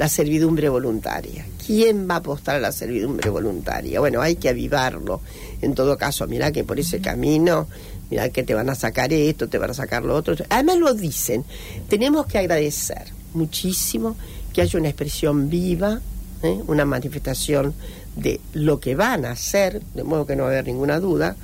la 0.00 0.08
servidumbre 0.08 0.70
voluntaria. 0.70 1.44
¿Quién 1.66 2.08
va 2.08 2.14
a 2.14 2.18
apostar 2.20 2.56
a 2.56 2.58
la 2.58 2.72
servidumbre 2.72 3.28
voluntaria? 3.28 4.00
Bueno, 4.00 4.22
hay 4.22 4.36
que 4.36 4.48
avivarlo. 4.48 5.20
En 5.60 5.74
todo 5.74 5.98
caso, 5.98 6.26
mira 6.26 6.52
que 6.52 6.64
por 6.64 6.80
ese 6.80 7.02
camino, 7.02 7.68
mira 8.10 8.30
que 8.30 8.42
te 8.42 8.54
van 8.54 8.70
a 8.70 8.74
sacar 8.74 9.12
esto, 9.12 9.50
te 9.50 9.58
van 9.58 9.72
a 9.72 9.74
sacar 9.74 10.02
lo 10.02 10.16
otro. 10.16 10.34
Además 10.48 10.78
lo 10.78 10.94
dicen. 10.94 11.44
Tenemos 11.90 12.24
que 12.24 12.38
agradecer 12.38 13.08
muchísimo 13.34 14.16
que 14.54 14.62
haya 14.62 14.78
una 14.78 14.88
expresión 14.88 15.50
viva, 15.50 16.00
¿eh? 16.42 16.58
una 16.66 16.86
manifestación 16.86 17.74
de 18.16 18.40
lo 18.54 18.80
que 18.80 18.94
van 18.94 19.26
a 19.26 19.32
hacer, 19.32 19.82
de 19.94 20.02
modo 20.02 20.24
que 20.24 20.34
no 20.34 20.44
va 20.44 20.48
a 20.48 20.52
haber 20.52 20.64
ninguna 20.64 20.98
duda, 20.98 21.36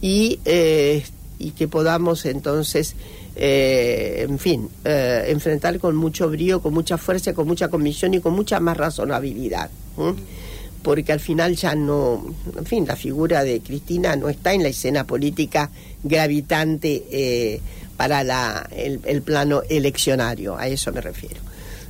y, 0.00 0.40
eh, 0.46 1.04
y 1.38 1.50
que 1.50 1.68
podamos 1.68 2.24
entonces, 2.24 2.96
eh, 3.38 4.26
en 4.28 4.38
fin, 4.38 4.68
eh, 4.84 5.26
enfrentar 5.28 5.78
con 5.78 5.94
mucho 5.96 6.28
brío, 6.28 6.60
con 6.60 6.74
mucha 6.74 6.98
fuerza, 6.98 7.32
con 7.32 7.46
mucha 7.46 7.68
convicción 7.68 8.12
y 8.14 8.20
con 8.20 8.34
mucha 8.34 8.58
más 8.60 8.76
razonabilidad. 8.76 9.70
¿eh? 9.98 10.12
Porque 10.82 11.12
al 11.12 11.20
final 11.20 11.54
ya 11.56 11.74
no, 11.74 12.34
en 12.56 12.66
fin, 12.66 12.84
la 12.86 12.96
figura 12.96 13.44
de 13.44 13.60
Cristina 13.60 14.16
no 14.16 14.28
está 14.28 14.52
en 14.54 14.62
la 14.62 14.68
escena 14.68 15.04
política 15.04 15.70
gravitante 16.02 17.60
para 17.96 18.22
la, 18.24 18.68
el, 18.74 19.00
el 19.04 19.22
plano 19.22 19.62
eleccionario, 19.68 20.56
a 20.56 20.68
eso 20.68 20.92
me 20.92 21.00
refiero. 21.00 21.40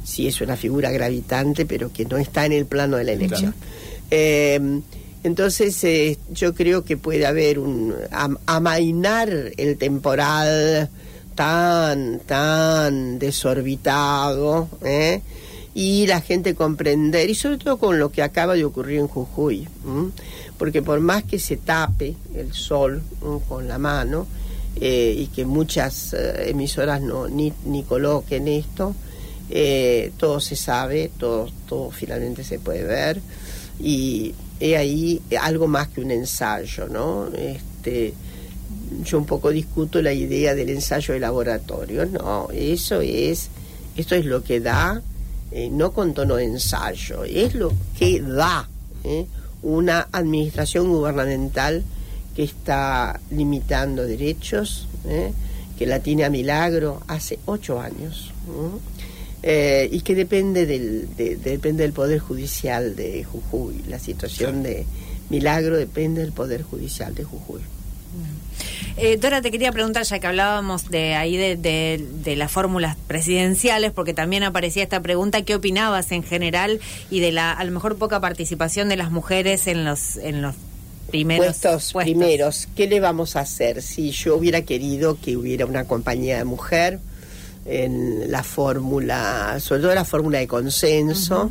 Sí 0.05 0.27
es 0.27 0.41
una 0.41 0.57
figura 0.57 0.91
gravitante, 0.91 1.67
pero 1.67 1.93
que 1.93 2.07
no 2.07 2.17
está 2.17 2.47
en 2.47 2.53
el 2.53 2.65
plano 2.67 2.97
de 2.97 3.05
la 3.05 3.13
elección. 3.13 3.55
Eh, 4.11 4.81
entonces, 5.23 5.85
eh, 5.85 6.17
yo 6.33 6.55
creo 6.55 6.83
que 6.85 6.97
puede 6.97 7.27
haber 7.27 7.59
un 7.59 7.95
am- 8.11 8.39
amainar 8.47 9.29
el 9.59 9.77
temporal 9.77 10.89
tan, 11.39 12.19
tan 12.27 13.21
desorbitado, 13.21 14.69
¿eh? 14.85 15.23
y 15.73 16.05
la 16.09 16.21
gente 16.21 16.57
comprender, 16.57 17.31
y 17.31 17.37
sobre 17.37 17.59
todo 17.59 17.77
con 17.77 18.01
lo 18.01 18.11
que 18.11 18.25
acaba 18.25 18.55
de 18.55 18.65
ocurrir 18.65 18.99
en 18.99 19.07
Jujuy, 19.07 19.69
porque 20.59 20.83
por 20.83 20.99
más 20.99 21.23
que 21.23 21.39
se 21.39 21.57
tape 21.57 22.17
el 22.35 22.53
sol 22.55 23.05
con 23.49 23.69
la 23.69 23.79
mano, 23.79 24.27
eh, 24.81 25.15
y 25.17 25.29
que 25.29 25.45
muchas 25.45 26.13
eh, 26.13 26.51
emisoras 26.51 27.01
no 27.01 27.29
ni, 27.29 27.53
ni 27.67 27.85
coloquen 27.85 28.49
esto, 28.49 28.97
eh, 29.49 30.11
todo 30.17 30.41
se 30.41 30.57
sabe, 30.57 31.13
todo, 31.19 31.49
todo 31.69 31.93
finalmente 31.93 32.43
se 32.43 32.59
puede 32.59 32.83
ver 32.83 33.21
y 33.79 34.35
he 34.59 34.77
ahí 34.77 35.23
algo 35.41 35.69
más 35.69 35.87
que 35.87 36.01
un 36.01 36.11
ensayo, 36.11 36.89
¿no? 36.89 37.29
Este, 37.29 38.13
yo 39.05 39.19
un 39.19 39.27
poco 39.27 39.51
discuto 39.51 40.01
la 40.03 40.13
idea 40.13 40.55
del 40.55 40.71
ensayo 40.71 41.15
de 41.15 41.21
laboratorio, 41.21 42.07
no, 42.07 42.49
eso 42.53 43.01
es, 43.01 43.49
esto 43.97 44.15
es 44.15 44.25
lo 44.25 44.43
que 44.43 44.61
da, 44.61 45.03
eh, 45.53 45.69
no 45.71 45.93
con 45.93 46.15
tono 46.15 46.37
de 46.37 46.45
ensayo, 46.45 47.25
es 47.25 47.55
lo 47.55 47.73
que 47.99 48.21
da 48.21 48.69
¿eh? 49.05 49.27
una 49.63 50.09
administración 50.13 50.89
gubernamental 50.89 51.83
que 52.37 52.45
está 52.45 53.19
limitando 53.31 54.05
derechos, 54.05 54.87
¿eh? 55.07 55.33
que 55.79 55.87
la 55.87 56.01
tiene 56.01 56.25
a 56.25 56.31
milagro 56.31 57.03
hace 57.09 57.39
ocho 57.47 57.81
años. 57.81 58.33
y 59.91 60.01
que 60.01 60.15
depende 60.15 60.67
del, 60.67 61.09
de- 61.17 61.37
depende 61.37 61.83
del 61.85 61.93
Poder 61.93 62.19
Judicial 62.19 62.95
de 62.97 63.25
Jujuy. 63.25 63.83
La 63.89 63.99
situación 63.99 64.63
de 64.63 64.85
Milagro 65.31 65.77
depende 65.77 66.21
del 66.23 66.33
Poder 66.33 66.63
Judicial 66.63 67.15
de 67.15 67.25
Jujuy. 67.25 67.61
Eh, 68.97 69.17
Dora, 69.17 69.41
te 69.43 69.51
quería 69.51 69.71
preguntar, 69.73 70.03
ya 70.05 70.19
que 70.19 70.27
hablábamos 70.27 70.91
de 70.91 71.15
ahí 71.15 71.37
de, 71.37 71.57
de- 71.57 72.05
de 72.25 72.37
las 72.37 72.51
fórmulas 72.51 72.97
presidenciales, 73.07 73.93
porque 73.93 74.15
también 74.15 74.43
aparecía 74.43 74.83
esta 74.83 75.01
pregunta, 75.01 75.43
¿qué 75.43 75.55
opinabas 75.55 76.11
en 76.13 76.23
general 76.23 76.81
y 77.11 77.21
de 77.21 77.31
la 77.33 77.53
a 77.53 77.65
lo 77.65 77.73
mejor 77.73 77.97
poca 77.97 78.21
participación 78.21 78.89
de 78.89 78.97
las 78.97 79.11
mujeres 79.11 79.67
en 79.67 79.85
los 79.85 80.17
en 80.17 80.43
los 80.43 80.55
primeros 81.11 81.47
puestos, 81.47 81.93
primeros, 81.95 82.69
¿qué 82.77 82.87
le 82.87 83.01
vamos 83.01 83.37
a 83.37 83.41
hacer? 83.41 83.81
Si 83.83 84.11
yo 84.11 84.37
hubiera 84.37 84.63
querido 84.63 85.17
que 85.23 85.37
hubiera 85.37 85.65
una 85.65 85.85
compañía 85.85 86.37
de 86.39 86.45
mujer 86.45 86.99
en 87.65 88.31
la 88.31 88.43
fórmula, 88.43 89.59
sobre 89.61 89.83
todo 89.83 89.95
la 89.95 90.05
fórmula 90.05 90.39
de 90.39 90.47
consenso, 90.47 91.51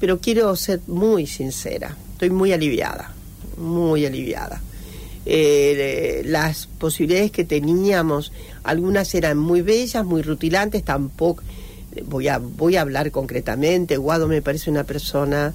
pero 0.00 0.18
quiero 0.18 0.54
ser 0.56 0.80
muy 0.86 1.26
sincera, 1.26 1.96
estoy 2.12 2.30
muy 2.30 2.52
aliviada, 2.52 3.12
muy 3.58 4.06
aliviada. 4.06 4.60
Eh, 5.28 6.22
las 6.24 6.68
posibilidades 6.68 7.32
que 7.32 7.44
teníamos, 7.44 8.32
algunas 8.62 9.12
eran 9.14 9.38
muy 9.38 9.60
bellas, 9.60 10.04
muy 10.04 10.22
rutilantes, 10.22 10.84
tampoco 10.84 11.42
voy 12.04 12.28
a 12.28 12.38
voy 12.38 12.76
a 12.76 12.82
hablar 12.82 13.10
concretamente. 13.10 13.96
Guado 13.96 14.28
me 14.28 14.42
parece 14.42 14.70
una 14.70 14.84
persona 14.84 15.52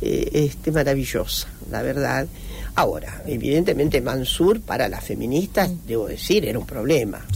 eh, 0.00 0.30
este 0.32 0.72
maravillosa, 0.72 1.48
la 1.70 1.82
verdad. 1.82 2.26
Ahora, 2.74 3.22
evidentemente 3.26 4.00
Mansur 4.00 4.60
para 4.60 4.88
las 4.88 5.04
feministas, 5.04 5.70
debo 5.86 6.06
decir, 6.06 6.46
era 6.46 6.58
un 6.58 6.66
problema. 6.66 7.26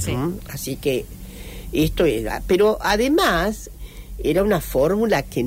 Así 0.49 0.77
que 0.77 1.05
esto 1.73 2.05
era, 2.05 2.43
pero 2.47 2.79
además 2.81 3.69
era 4.19 4.43
una 4.43 4.61
fórmula 4.61 5.23
que, 5.23 5.45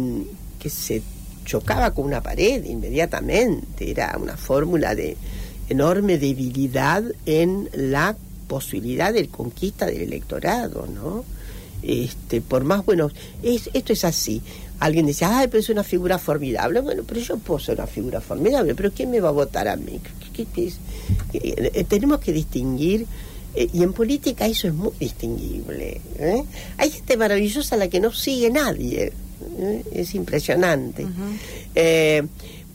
que 0.60 0.70
se 0.70 1.02
chocaba 1.46 1.92
con 1.92 2.06
una 2.06 2.22
pared 2.22 2.64
inmediatamente, 2.66 3.90
era 3.90 4.16
una 4.22 4.36
fórmula 4.36 4.94
de 4.94 5.16
enorme 5.70 6.18
debilidad 6.18 7.04
en 7.26 7.70
la 7.74 8.16
posibilidad 8.48 9.14
de 9.14 9.28
conquista 9.28 9.86
del 9.86 10.02
electorado, 10.02 10.88
¿no? 10.88 11.26
Este, 11.84 12.42
por 12.42 12.64
más 12.64 12.86
bueno, 12.86 13.12
es, 13.44 13.70
esto 13.74 13.94
es 13.94 14.04
así. 14.04 14.42
Alguien 14.80 15.06
decía, 15.06 15.40
ay, 15.40 15.48
pero 15.48 15.60
es 15.60 15.70
una 15.70 15.84
figura 15.84 16.18
formidable. 16.18 16.82
Bueno, 16.82 17.04
pero 17.08 17.20
yo 17.20 17.38
puedo 17.38 17.60
ser 17.60 17.76
una 17.76 17.88
figura 17.88 18.22
formidable, 18.22 18.76
pero 18.76 18.92
¿quién 18.92 19.12
me 19.12 19.20
va 19.20 19.30
a 19.30 19.34
votar 19.34 19.68
a 19.68 19.76
mí? 19.76 20.00
¿Qué-? 20.34 20.48
Eh, 21.34 21.72
eh, 21.74 21.84
tenemos 21.84 22.20
que 22.20 22.32
distinguir, 22.32 23.06
eh, 23.56 23.70
y 23.74 23.82
en 23.82 23.94
política 23.94 24.46
eso 24.46 24.68
es 24.68 24.74
muy 24.74 24.92
distinguible. 25.00 26.00
¿eh? 26.20 26.44
Hay 26.78 26.92
gente 26.92 27.18
maravillosa 27.18 27.76
a 27.76 27.80
la 27.80 27.88
que 27.88 28.00
no 28.00 28.12
sigue 28.14 28.52
nadie. 28.52 29.12
¿eh? 29.60 29.84
Es 29.92 30.14
impresionante. 30.14 31.08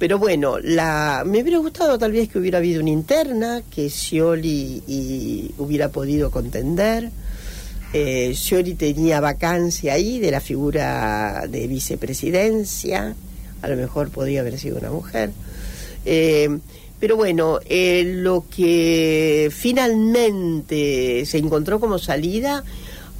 Pero 0.03 0.19
bueno, 0.19 0.59
la, 0.59 1.23
me 1.25 1.43
hubiera 1.43 1.59
gustado 1.59 1.97
tal 1.97 2.11
vez 2.11 2.29
que 2.29 2.41
hubiera 2.41 2.59
habido 2.59 2.81
una 2.81 2.91
interna, 2.91 3.63
que 3.73 3.89
Scioli 3.89 4.83
hubiera 5.59 5.91
podido 5.91 6.33
contender. 6.33 7.09
Eh, 7.93 8.33
Scioli 8.35 8.75
tenía 8.75 9.21
vacancia 9.21 9.93
ahí 9.93 10.19
de 10.19 10.33
la 10.33 10.41
figura 10.41 11.45
de 11.49 11.69
vicepresidencia, 11.69 13.15
a 13.63 13.69
lo 13.69 13.77
mejor 13.77 14.11
podría 14.11 14.41
haber 14.41 14.59
sido 14.59 14.79
una 14.79 14.91
mujer. 14.91 15.31
Eh, 16.05 16.59
pero 16.99 17.15
bueno, 17.15 17.61
eh, 17.67 18.03
lo 18.05 18.45
que 18.51 19.53
finalmente 19.53 21.25
se 21.27 21.39
encontró 21.39 21.79
como 21.79 22.01
salida, 22.01 22.65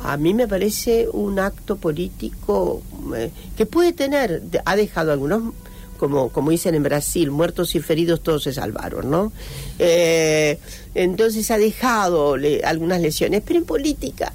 a 0.01 0.17
mí 0.17 0.35
me 0.35 0.49
parece 0.49 1.09
un 1.13 1.39
acto 1.39 1.77
político 1.77 2.83
eh, 3.17 3.31
que 3.57 3.67
puede 3.67 3.93
tener, 3.93 4.43
ha 4.65 4.75
dejado 4.75 5.13
algunos, 5.13 5.55
como, 6.03 6.31
como 6.31 6.51
dicen 6.51 6.75
en 6.75 6.83
Brasil, 6.83 7.31
muertos 7.31 7.77
y 7.77 7.81
feridos 7.81 8.25
todos 8.25 8.43
se 8.43 8.53
salvaron, 8.53 9.09
¿no? 9.09 9.33
Eh, 9.79 10.59
entonces 10.97 11.49
ha 11.53 11.59
dejado 11.59 12.35
algunas 12.65 13.01
lesiones, 13.01 13.41
pero 13.47 13.61
en 13.61 13.65
política 13.65 14.33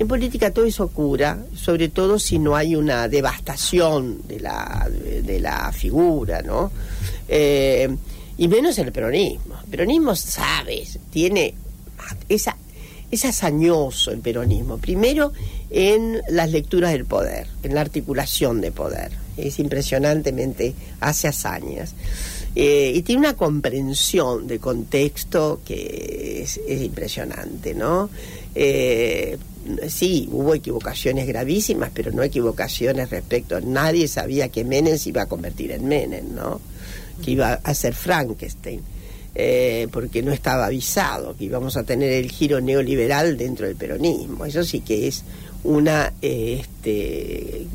en 0.00 0.08
política 0.08 0.50
todo 0.50 0.64
eso 0.64 0.88
cura, 0.88 1.38
sobre 1.54 1.90
todo 1.90 2.18
si 2.18 2.40
no 2.40 2.56
hay 2.56 2.74
una 2.74 3.06
devastación 3.06 4.26
de 4.26 4.40
la, 4.40 4.90
de 4.90 5.38
la 5.38 5.70
figura, 5.70 6.42
¿no? 6.42 6.72
Eh, 7.28 7.88
y 8.36 8.48
menos 8.48 8.76
el 8.78 8.90
peronismo. 8.90 9.54
El 9.62 9.70
peronismo, 9.70 10.16
sabes, 10.16 10.98
tiene 11.12 11.54
esa 12.28 12.56
es 13.12 13.24
hazañoso 13.24 14.10
el 14.10 14.18
peronismo. 14.18 14.78
Primero 14.78 15.32
en 15.70 16.20
las 16.30 16.50
lecturas 16.50 16.90
del 16.90 17.04
poder, 17.04 17.46
en 17.62 17.76
la 17.76 17.80
articulación 17.80 18.60
de 18.60 18.72
poder. 18.72 19.23
Es 19.36 19.58
impresionantemente 19.58 20.74
hace 21.00 21.28
hazañas. 21.28 21.94
Eh, 22.56 22.92
y 22.94 23.02
tiene 23.02 23.20
una 23.20 23.36
comprensión 23.36 24.46
de 24.46 24.60
contexto 24.60 25.60
que 25.64 26.42
es, 26.42 26.60
impresionante, 26.68 27.74
¿no? 27.74 28.10
Eh, 28.54 29.36
sí, 29.88 30.28
hubo 30.30 30.54
equivocaciones 30.54 31.26
gravísimas, 31.26 31.90
pero 31.92 32.12
no 32.12 32.22
equivocaciones 32.22 33.10
respecto. 33.10 33.60
Nadie 33.60 34.06
sabía 34.06 34.50
que 34.50 34.64
Menem 34.64 34.98
se 34.98 35.08
iba 35.08 35.22
a 35.22 35.26
convertir 35.26 35.72
en 35.72 35.88
Menem, 35.88 36.34
¿no? 36.34 36.60
Que 37.24 37.32
iba 37.32 37.54
a 37.54 37.74
ser 37.74 37.94
Frankenstein. 37.94 38.82
Eh, 39.36 39.88
porque 39.90 40.22
no 40.22 40.30
estaba 40.30 40.66
avisado 40.66 41.36
que 41.36 41.46
íbamos 41.46 41.76
a 41.76 41.82
tener 41.82 42.12
el 42.12 42.30
giro 42.30 42.60
neoliberal 42.60 43.36
dentro 43.36 43.66
del 43.66 43.74
peronismo. 43.74 44.46
Eso 44.46 44.62
sí 44.62 44.78
que 44.78 45.08
es 45.08 45.24
una, 45.64 46.12
eh, 46.22 46.60
este, 46.60 47.66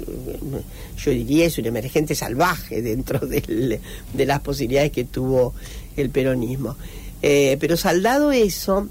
yo 0.97 1.11
diría, 1.11 1.45
es 1.45 1.57
un 1.57 1.65
emergente 1.65 2.15
salvaje 2.15 2.81
dentro 2.81 3.19
de 3.27 3.79
las 4.13 4.39
posibilidades 4.41 4.91
que 4.91 5.03
tuvo 5.03 5.53
el 5.97 6.09
peronismo. 6.09 6.77
Eh, 7.21 7.57
pero 7.59 7.75
saldado 7.75 8.31
eso, 8.31 8.87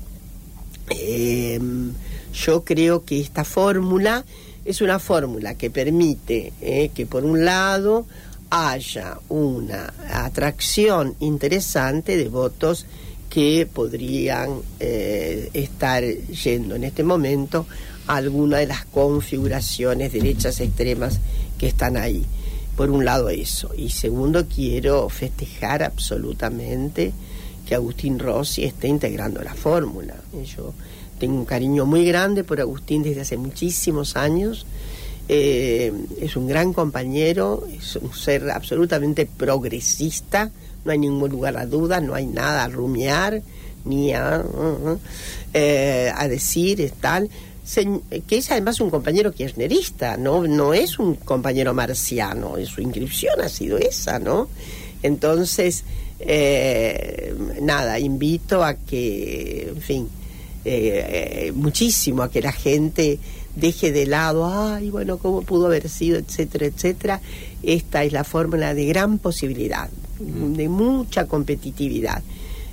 yo 2.32 2.64
creo 2.64 3.04
que 3.04 3.20
esta 3.20 3.44
fórmula 3.44 4.24
es 4.64 4.80
una 4.82 4.98
fórmula 4.98 5.54
que 5.54 5.70
permite 5.70 6.52
que 6.94 7.06
por 7.06 7.24
un 7.24 7.44
lado 7.44 8.06
haya 8.50 9.18
una 9.28 9.92
atracción 10.10 11.14
interesante 11.20 12.16
de 12.16 12.28
votos 12.28 12.86
que 13.28 13.68
podrían 13.72 14.60
eh, 14.80 15.50
estar 15.52 16.02
yendo 16.04 16.76
en 16.76 16.84
este 16.84 17.04
momento 17.04 17.66
alguna 18.16 18.58
de 18.58 18.66
las 18.66 18.84
configuraciones 18.86 20.12
derechas 20.12 20.60
extremas 20.60 21.20
que 21.58 21.68
están 21.68 21.96
ahí. 21.96 22.24
Por 22.76 22.90
un 22.90 23.04
lado 23.04 23.28
eso. 23.28 23.70
Y 23.76 23.90
segundo, 23.90 24.46
quiero 24.46 25.08
festejar 25.08 25.82
absolutamente 25.82 27.12
que 27.66 27.74
Agustín 27.74 28.18
Rossi 28.18 28.64
esté 28.64 28.88
integrando 28.88 29.42
la 29.42 29.54
fórmula. 29.54 30.14
Yo 30.56 30.72
tengo 31.18 31.34
un 31.34 31.44
cariño 31.44 31.86
muy 31.86 32.04
grande 32.04 32.44
por 32.44 32.60
Agustín 32.60 33.02
desde 33.02 33.22
hace 33.22 33.36
muchísimos 33.36 34.16
años 34.16 34.64
eh, 35.30 35.92
es 36.22 36.36
un 36.36 36.48
gran 36.48 36.72
compañero, 36.72 37.66
es 37.78 37.96
un 37.96 38.14
ser 38.14 38.50
absolutamente 38.50 39.26
progresista, 39.26 40.50
no 40.86 40.92
hay 40.92 40.98
ningún 40.98 41.30
lugar 41.30 41.58
a 41.58 41.66
duda, 41.66 42.00
no 42.00 42.14
hay 42.14 42.26
nada 42.26 42.64
a 42.64 42.68
rumiar 42.68 43.42
ni 43.84 44.14
a, 44.14 44.42
eh, 45.52 46.10
a 46.16 46.28
decir, 46.28 46.92
tal. 46.98 47.28
Que 47.74 48.36
es 48.36 48.50
además 48.50 48.80
un 48.80 48.90
compañero 48.90 49.32
kirchnerista, 49.32 50.16
¿no? 50.16 50.46
no 50.46 50.72
es 50.74 50.98
un 50.98 51.16
compañero 51.16 51.74
marciano, 51.74 52.54
su 52.66 52.80
inscripción 52.80 53.40
ha 53.40 53.48
sido 53.48 53.78
esa, 53.78 54.18
¿no? 54.18 54.48
Entonces, 55.02 55.84
eh, 56.18 57.34
nada, 57.60 57.98
invito 57.98 58.64
a 58.64 58.74
que, 58.74 59.68
en 59.68 59.82
fin, 59.82 60.08
muchísimo 61.54 62.22
a 62.22 62.30
que 62.30 62.42
la 62.42 62.52
gente 62.52 63.18
deje 63.58 63.92
de 63.92 64.06
lado, 64.06 64.46
ay, 64.46 64.90
bueno, 64.90 65.18
cómo 65.18 65.42
pudo 65.42 65.66
haber 65.66 65.88
sido, 65.88 66.18
etcétera, 66.18 66.66
etcétera. 66.66 67.20
Esta 67.62 68.04
es 68.04 68.12
la 68.12 68.24
fórmula 68.24 68.74
de 68.74 68.86
gran 68.86 69.18
posibilidad, 69.18 69.88
de 70.20 70.68
mucha 70.68 71.26
competitividad. 71.26 72.22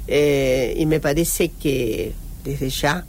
Eh, 0.07 0.75
y 0.77 0.85
me 0.85 0.99
parece 0.99 1.49
que 1.49 2.13
desde 2.43 2.69
ya 2.69 3.05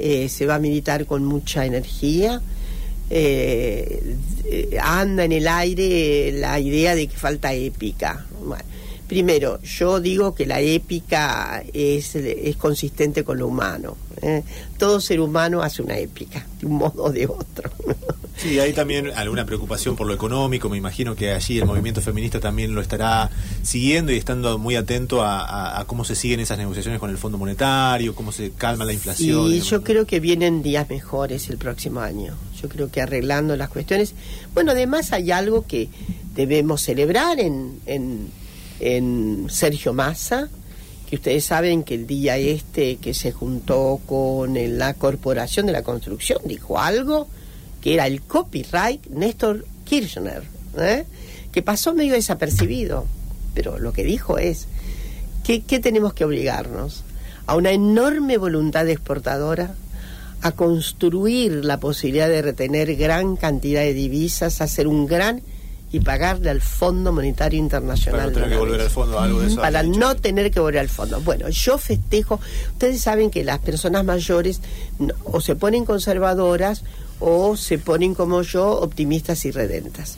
eh, 0.00 0.28
se 0.28 0.46
va 0.46 0.56
a 0.56 0.58
militar 0.58 1.06
con 1.06 1.24
mucha 1.24 1.64
energía. 1.64 2.40
Eh, 3.10 4.16
anda 4.80 5.24
en 5.24 5.32
el 5.32 5.48
aire 5.48 6.32
la 6.32 6.60
idea 6.60 6.94
de 6.94 7.06
que 7.08 7.16
falta 7.16 7.52
épica. 7.52 8.24
Primero, 9.10 9.60
yo 9.62 9.98
digo 9.98 10.36
que 10.36 10.46
la 10.46 10.60
épica 10.60 11.64
es, 11.74 12.14
es 12.14 12.54
consistente 12.54 13.24
con 13.24 13.38
lo 13.38 13.48
humano. 13.48 13.96
¿eh? 14.22 14.44
todo 14.78 15.00
ser 15.00 15.20
humano 15.20 15.62
hace 15.62 15.82
una 15.82 15.98
épica, 15.98 16.46
de 16.60 16.66
un 16.66 16.74
modo 16.74 17.04
o 17.04 17.10
de 17.10 17.26
otro. 17.26 17.70
Sí, 18.36 18.58
hay 18.58 18.72
también 18.72 19.10
alguna 19.16 19.44
preocupación 19.44 19.96
por 19.96 20.06
lo 20.06 20.14
económico. 20.14 20.70
Me 20.70 20.78
imagino 20.78 21.14
que 21.14 21.32
allí 21.32 21.58
el 21.58 21.66
movimiento 21.66 22.00
feminista 22.00 22.40
también 22.40 22.74
lo 22.74 22.80
estará 22.80 23.28
siguiendo 23.62 24.12
y 24.12 24.16
estando 24.16 24.56
muy 24.58 24.76
atento 24.76 25.22
a, 25.22 25.84
cómo 25.86 26.04
se 26.04 26.14
siguen 26.14 26.40
esas 26.40 26.56
negociaciones 26.56 27.00
con 27.00 27.10
el 27.10 27.18
Fondo 27.18 27.36
Monetario, 27.36 28.14
cómo 28.14 28.32
se 28.32 28.52
calma 28.52 28.84
la 28.84 28.92
inflación. 28.92 29.52
Y 29.52 29.60
yo 29.60 29.82
creo 29.82 30.06
que 30.06 30.20
vienen 30.20 30.62
días 30.62 30.88
mejores 30.88 31.50
el 31.50 31.58
próximo 31.58 32.00
año. 32.00 32.34
Yo 32.62 32.68
creo 32.68 32.90
que 32.90 33.02
arreglando 33.02 33.56
las 33.56 33.68
cuestiones. 33.68 34.14
Bueno, 34.54 34.70
además 34.72 35.12
hay 35.12 35.32
algo 35.32 35.66
que 35.66 35.88
debemos 36.34 36.80
celebrar 36.80 37.40
en, 37.40 37.80
en, 37.84 38.30
en 38.80 39.46
Sergio 39.48 39.92
Massa 39.92 40.48
que 41.10 41.16
ustedes 41.16 41.44
saben 41.44 41.82
que 41.82 41.96
el 41.96 42.06
día 42.06 42.36
este 42.36 42.96
que 42.96 43.14
se 43.14 43.32
juntó 43.32 44.00
con 44.06 44.54
la 44.78 44.94
Corporación 44.94 45.66
de 45.66 45.72
la 45.72 45.82
Construcción 45.82 46.38
dijo 46.44 46.78
algo 46.78 47.26
que 47.80 47.94
era 47.94 48.06
el 48.06 48.22
copyright 48.22 49.06
Néstor 49.08 49.66
Kirchner, 49.84 50.44
¿eh? 50.78 51.04
que 51.50 51.62
pasó 51.62 51.94
medio 51.94 52.14
desapercibido, 52.14 53.06
pero 53.54 53.80
lo 53.80 53.92
que 53.92 54.04
dijo 54.04 54.38
es 54.38 54.68
que 55.42 55.62
¿qué 55.62 55.80
tenemos 55.80 56.14
que 56.14 56.24
obligarnos? 56.24 57.02
A 57.46 57.56
una 57.56 57.72
enorme 57.72 58.38
voluntad 58.38 58.88
exportadora, 58.88 59.74
a 60.42 60.52
construir 60.52 61.64
la 61.64 61.80
posibilidad 61.80 62.28
de 62.28 62.42
retener 62.42 62.94
gran 62.94 63.34
cantidad 63.34 63.80
de 63.80 63.94
divisas, 63.94 64.60
a 64.60 64.64
hacer 64.64 64.86
un 64.86 65.06
gran 65.06 65.42
y 65.92 66.00
pagarle 66.00 66.50
al 66.50 66.60
Fondo 66.60 67.12
Monetario 67.12 67.58
Internacional. 67.58 68.32
Para 68.32 68.46
no 68.46 68.46
tener 68.46 68.50
que 68.50 68.58
volver 68.58 68.80
al 68.80 68.90
fondo, 68.90 69.18
algo 69.18 69.40
de 69.40 69.46
eso. 69.48 69.60
Para 69.60 69.82
no 69.82 70.16
tener 70.16 70.50
que 70.50 70.60
volver 70.60 70.78
al 70.78 70.88
fondo. 70.88 71.20
Bueno, 71.20 71.48
yo 71.48 71.78
festejo. 71.78 72.40
Ustedes 72.72 73.00
saben 73.00 73.30
que 73.30 73.42
las 73.42 73.58
personas 73.58 74.04
mayores 74.04 74.60
o 75.24 75.40
se 75.40 75.56
ponen 75.56 75.84
conservadoras 75.84 76.84
o 77.18 77.56
se 77.56 77.78
ponen 77.78 78.14
como 78.14 78.42
yo 78.42 78.70
optimistas 78.70 79.44
y 79.44 79.50
redentas. 79.50 80.16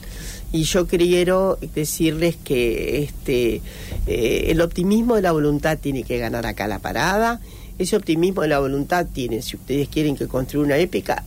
Y 0.51 0.63
yo 0.63 0.85
quiero 0.85 1.57
decirles 1.73 2.35
que 2.43 3.01
este 3.03 3.61
eh, 4.05 4.45
el 4.49 4.61
optimismo 4.61 5.15
de 5.15 5.23
la 5.23 5.31
voluntad 5.31 5.79
tiene 5.79 6.03
que 6.03 6.19
ganar 6.19 6.45
acá 6.45 6.67
la 6.67 6.79
parada. 6.79 7.41
Ese 7.79 7.95
optimismo 7.95 8.43
de 8.43 8.49
la 8.49 8.59
voluntad 8.59 9.07
tiene, 9.11 9.41
si 9.41 9.55
ustedes 9.55 9.89
quieren 9.89 10.15
que 10.15 10.27
construya 10.27 10.63
una 10.63 10.77
épica, 10.77 11.23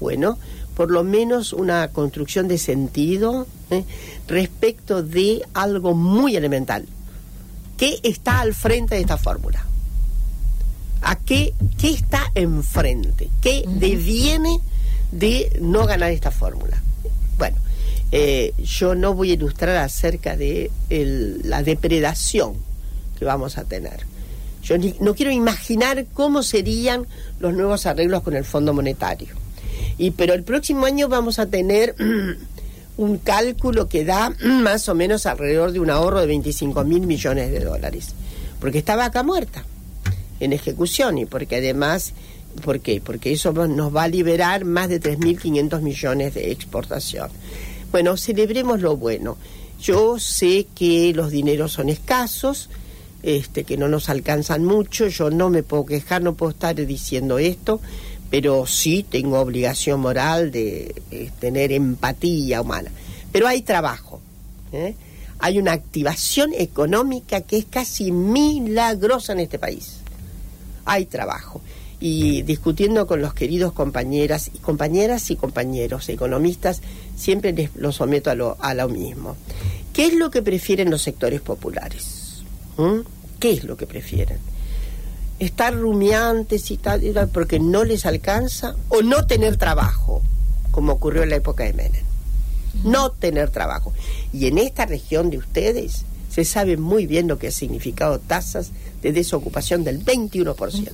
bueno, 0.00 0.38
por 0.76 0.90
lo 0.90 1.04
menos 1.04 1.52
una 1.52 1.88
construcción 1.88 2.48
de 2.48 2.58
sentido 2.58 3.46
¿eh? 3.70 3.84
respecto 4.26 5.02
de 5.02 5.42
algo 5.54 5.94
muy 5.94 6.36
elemental. 6.36 6.86
¿Qué 7.76 8.00
está 8.02 8.40
al 8.40 8.54
frente 8.54 8.94
de 8.96 9.00
esta 9.00 9.16
fórmula? 9.16 9.64
¿A 11.02 11.16
qué, 11.16 11.54
qué 11.78 11.90
está 11.90 12.30
enfrente? 12.34 13.28
¿Qué 13.40 13.64
deviene 13.66 14.58
de 15.12 15.58
no 15.60 15.86
ganar 15.86 16.10
esta 16.10 16.30
fórmula? 16.30 16.80
Bueno, 17.36 17.58
eh, 18.10 18.54
yo 18.58 18.94
no 18.94 19.14
voy 19.14 19.30
a 19.30 19.34
ilustrar 19.34 19.76
acerca 19.76 20.36
de 20.36 20.70
la 20.88 21.62
depredación 21.62 22.54
que 23.18 23.24
vamos 23.24 23.58
a 23.58 23.64
tener. 23.64 24.06
Yo 24.62 24.76
no 25.00 25.14
quiero 25.14 25.30
imaginar 25.30 26.06
cómo 26.14 26.42
serían 26.42 27.06
los 27.38 27.52
nuevos 27.52 27.86
arreglos 27.86 28.22
con 28.22 28.34
el 28.34 28.44
Fondo 28.44 28.72
Monetario 28.72 29.43
y 29.98 30.10
pero 30.12 30.34
el 30.34 30.42
próximo 30.42 30.86
año 30.86 31.08
vamos 31.08 31.38
a 31.38 31.46
tener 31.46 31.94
un 32.96 33.18
cálculo 33.18 33.88
que 33.88 34.04
da 34.04 34.34
más 34.44 34.88
o 34.88 34.94
menos 34.94 35.26
alrededor 35.26 35.72
de 35.72 35.80
un 35.80 35.90
ahorro 35.90 36.20
de 36.20 36.26
25 36.26 36.84
mil 36.84 37.06
millones 37.06 37.50
de 37.50 37.60
dólares, 37.60 38.14
porque 38.60 38.78
está 38.78 38.96
vaca 38.96 39.22
muerta 39.22 39.64
en 40.40 40.52
ejecución 40.52 41.18
y 41.18 41.26
porque 41.26 41.56
además, 41.56 42.12
¿por 42.62 42.80
qué? 42.80 43.00
Porque 43.00 43.32
eso 43.32 43.52
nos 43.52 43.94
va 43.94 44.04
a 44.04 44.08
liberar 44.08 44.64
más 44.64 44.88
de 44.88 45.00
3.500 45.00 45.80
millones 45.80 46.34
de 46.34 46.50
exportación. 46.50 47.28
Bueno, 47.92 48.16
celebremos 48.16 48.80
lo 48.80 48.96
bueno. 48.96 49.36
Yo 49.80 50.18
sé 50.18 50.66
que 50.74 51.12
los 51.14 51.30
dineros 51.30 51.72
son 51.72 51.88
escasos, 51.88 52.68
este, 53.22 53.64
que 53.64 53.76
no 53.76 53.88
nos 53.88 54.08
alcanzan 54.08 54.64
mucho, 54.64 55.08
yo 55.08 55.30
no 55.30 55.50
me 55.50 55.62
puedo 55.62 55.86
quejar, 55.86 56.22
no 56.22 56.34
puedo 56.34 56.50
estar 56.50 56.74
diciendo 56.74 57.38
esto, 57.38 57.80
pero 58.34 58.66
sí 58.66 59.06
tengo 59.08 59.38
obligación 59.38 60.00
moral 60.00 60.50
de, 60.50 60.92
tener 61.38 61.70
empatía 61.70 62.62
humana. 62.62 62.90
Pero 63.30 63.46
hay 63.46 63.62
trabajo, 63.62 64.20
¿eh? 64.72 64.96
hay 65.38 65.60
una 65.60 65.70
activación 65.70 66.52
económica 66.52 67.42
que 67.42 67.58
es 67.58 67.64
casi 67.64 68.10
milagrosa 68.10 69.34
en 69.34 69.38
este 69.38 69.60
país. 69.60 69.98
Hay 70.84 71.06
trabajo. 71.06 71.60
Y 72.00 72.42
discutiendo 72.42 73.06
con 73.06 73.22
los 73.22 73.34
queridos 73.34 73.72
compañeras 73.72 74.50
y 74.52 74.58
compañeras 74.58 75.30
y 75.30 75.36
compañeros 75.36 76.08
economistas, 76.08 76.82
siempre 77.14 77.52
les 77.52 77.76
lo 77.76 77.92
someto 77.92 78.30
a 78.30 78.34
lo, 78.34 78.56
a 78.58 78.74
lo 78.74 78.88
mismo. 78.88 79.36
¿Qué 79.92 80.06
es 80.06 80.14
lo 80.14 80.32
que 80.32 80.42
prefieren 80.42 80.90
los 80.90 81.02
sectores 81.02 81.40
populares? 81.40 82.42
¿Mm? 82.78 83.02
¿Qué 83.38 83.52
es 83.52 83.62
lo 83.62 83.76
que 83.76 83.86
prefieren? 83.86 84.38
¿Estar 85.38 85.74
rumiantes 85.74 86.70
y 86.70 86.76
tal, 86.76 87.04
y 87.04 87.12
tal 87.12 87.28
porque 87.28 87.58
no 87.58 87.84
les 87.84 88.06
alcanza 88.06 88.76
o 88.88 89.02
no 89.02 89.26
tener 89.26 89.56
trabajo, 89.56 90.22
como 90.70 90.92
ocurrió 90.92 91.22
en 91.22 91.30
la 91.30 91.36
época 91.36 91.64
de 91.64 91.72
Menem? 91.72 92.04
No 92.84 93.10
tener 93.10 93.50
trabajo. 93.50 93.92
Y 94.32 94.46
en 94.46 94.58
esta 94.58 94.86
región 94.86 95.30
de 95.30 95.38
ustedes 95.38 96.04
se 96.34 96.44
sabe 96.44 96.76
muy 96.76 97.06
bien 97.06 97.28
lo 97.28 97.38
que 97.38 97.48
ha 97.48 97.52
significado 97.52 98.18
tasas 98.18 98.70
de 99.02 99.12
desocupación 99.12 99.84
del 99.84 100.04
21%. 100.04 100.90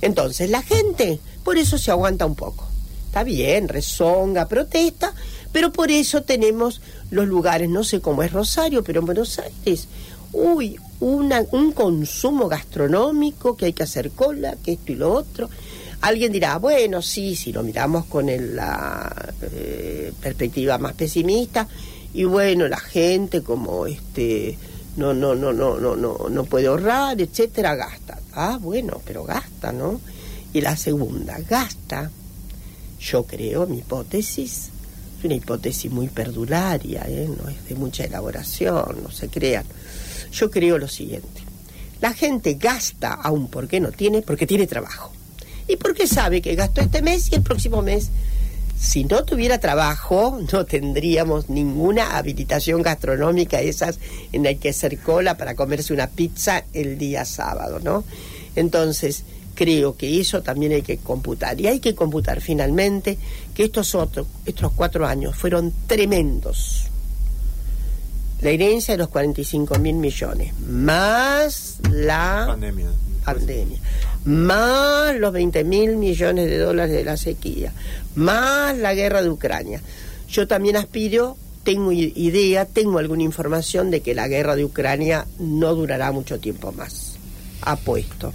Entonces, 0.00 0.50
la 0.50 0.62
gente 0.62 1.18
por 1.42 1.58
eso 1.58 1.78
se 1.78 1.90
aguanta 1.90 2.26
un 2.26 2.36
poco. 2.36 2.68
Está 3.06 3.24
bien, 3.24 3.68
rezonga, 3.68 4.48
protesta, 4.48 5.12
pero 5.50 5.72
por 5.72 5.90
eso 5.90 6.22
tenemos 6.22 6.80
los 7.10 7.26
lugares, 7.26 7.68
no 7.68 7.84
sé 7.84 8.00
cómo 8.00 8.22
es 8.22 8.32
Rosario, 8.32 8.84
pero 8.84 9.00
en 9.00 9.06
Buenos 9.06 9.38
Aires, 9.38 9.88
uy, 10.32 10.78
una, 11.00 11.42
un 11.52 11.72
consumo 11.72 12.48
gastronómico 12.48 13.56
que 13.56 13.66
hay 13.66 13.72
que 13.72 13.82
hacer 13.82 14.10
cola, 14.12 14.56
que 14.62 14.72
esto 14.72 14.92
y 14.92 14.96
lo 14.96 15.12
otro. 15.12 15.48
Alguien 16.00 16.32
dirá, 16.32 16.58
bueno, 16.58 17.00
sí, 17.02 17.36
si 17.36 17.52
lo 17.52 17.62
miramos 17.62 18.06
con 18.06 18.28
el- 18.28 18.56
la 18.56 19.34
eh, 19.42 20.12
perspectiva 20.20 20.78
más 20.78 20.94
pesimista, 20.94 21.68
y 22.14 22.24
bueno, 22.24 22.66
la 22.68 22.78
gente 22.80 23.42
como 23.42 23.86
este 23.86 24.58
no 24.96 25.14
no 25.14 25.34
no 25.34 25.52
no 25.52 25.78
no 25.78 25.96
no 25.96 26.28
no 26.28 26.44
puede 26.44 26.66
ahorrar, 26.66 27.20
etcétera, 27.20 27.74
gasta. 27.74 28.18
Ah, 28.34 28.58
bueno, 28.60 29.00
pero 29.04 29.24
gasta, 29.24 29.72
¿no? 29.72 30.00
Y 30.52 30.60
la 30.60 30.76
segunda, 30.76 31.38
gasta. 31.48 32.10
Yo 33.00 33.24
creo, 33.24 33.66
mi 33.66 33.78
hipótesis, 33.78 34.68
es 35.18 35.24
una 35.24 35.34
hipótesis 35.34 35.90
muy 35.90 36.08
perdularia, 36.08 37.04
¿eh? 37.08 37.28
no 37.28 37.48
es 37.48 37.64
de 37.68 37.74
mucha 37.74 38.04
elaboración, 38.04 38.98
no 39.02 39.10
se 39.10 39.28
crean. 39.28 39.64
Yo 40.32 40.50
creo 40.50 40.78
lo 40.78 40.88
siguiente, 40.88 41.42
la 42.00 42.12
gente 42.12 42.54
gasta 42.54 43.12
aún 43.12 43.48
porque 43.48 43.80
no 43.80 43.92
tiene, 43.92 44.22
porque 44.22 44.46
tiene 44.46 44.66
trabajo. 44.66 45.12
Y 45.68 45.76
porque 45.76 46.06
sabe 46.06 46.42
que 46.42 46.54
gastó 46.54 46.80
este 46.80 47.02
mes 47.02 47.30
y 47.30 47.36
el 47.36 47.42
próximo 47.42 47.82
mes, 47.82 48.10
si 48.78 49.04
no 49.04 49.24
tuviera 49.24 49.58
trabajo, 49.58 50.40
no 50.52 50.66
tendríamos 50.66 51.48
ninguna 51.48 52.16
habilitación 52.16 52.82
gastronómica, 52.82 53.60
esas 53.60 54.00
en 54.32 54.46
hay 54.46 54.56
que 54.56 54.70
hacer 54.70 54.98
cola 54.98 55.36
para 55.36 55.54
comerse 55.54 55.92
una 55.92 56.08
pizza 56.08 56.64
el 56.72 56.98
día 56.98 57.24
sábado, 57.24 57.78
¿no? 57.78 58.02
Entonces, 58.56 59.24
creo 59.54 59.96
que 59.96 60.20
eso 60.20 60.42
también 60.42 60.72
hay 60.72 60.82
que 60.82 60.98
computar. 60.98 61.60
Y 61.60 61.68
hay 61.68 61.80
que 61.80 61.94
computar 61.94 62.40
finalmente 62.40 63.18
que 63.54 63.64
estos, 63.64 63.94
otros, 63.94 64.26
estos 64.44 64.72
cuatro 64.72 65.06
años 65.06 65.36
fueron 65.36 65.72
tremendos. 65.86 66.91
La 68.42 68.50
herencia 68.50 68.94
de 68.94 68.98
los 68.98 69.08
45 69.08 69.78
mil 69.78 69.94
millones, 69.94 70.52
más 70.58 71.76
la 71.90 72.44
Pandemia. 72.48 72.88
pandemia, 73.24 73.78
más 74.24 75.16
los 75.16 75.32
20 75.32 75.62
mil 75.62 75.96
millones 75.96 76.50
de 76.50 76.58
dólares 76.58 76.92
de 76.92 77.04
la 77.04 77.16
sequía, 77.16 77.72
más 78.16 78.76
la 78.76 78.94
guerra 78.94 79.22
de 79.22 79.30
Ucrania. 79.30 79.80
Yo 80.28 80.48
también 80.48 80.76
aspiro, 80.76 81.36
tengo 81.62 81.92
idea, 81.92 82.64
tengo 82.64 82.98
alguna 82.98 83.22
información 83.22 83.90
de 83.90 84.00
que 84.00 84.14
la 84.14 84.26
guerra 84.26 84.56
de 84.56 84.64
Ucrania 84.64 85.26
no 85.38 85.74
durará 85.76 86.10
mucho 86.10 86.40
tiempo 86.40 86.72
más. 86.72 87.14
Apuesto, 87.60 88.32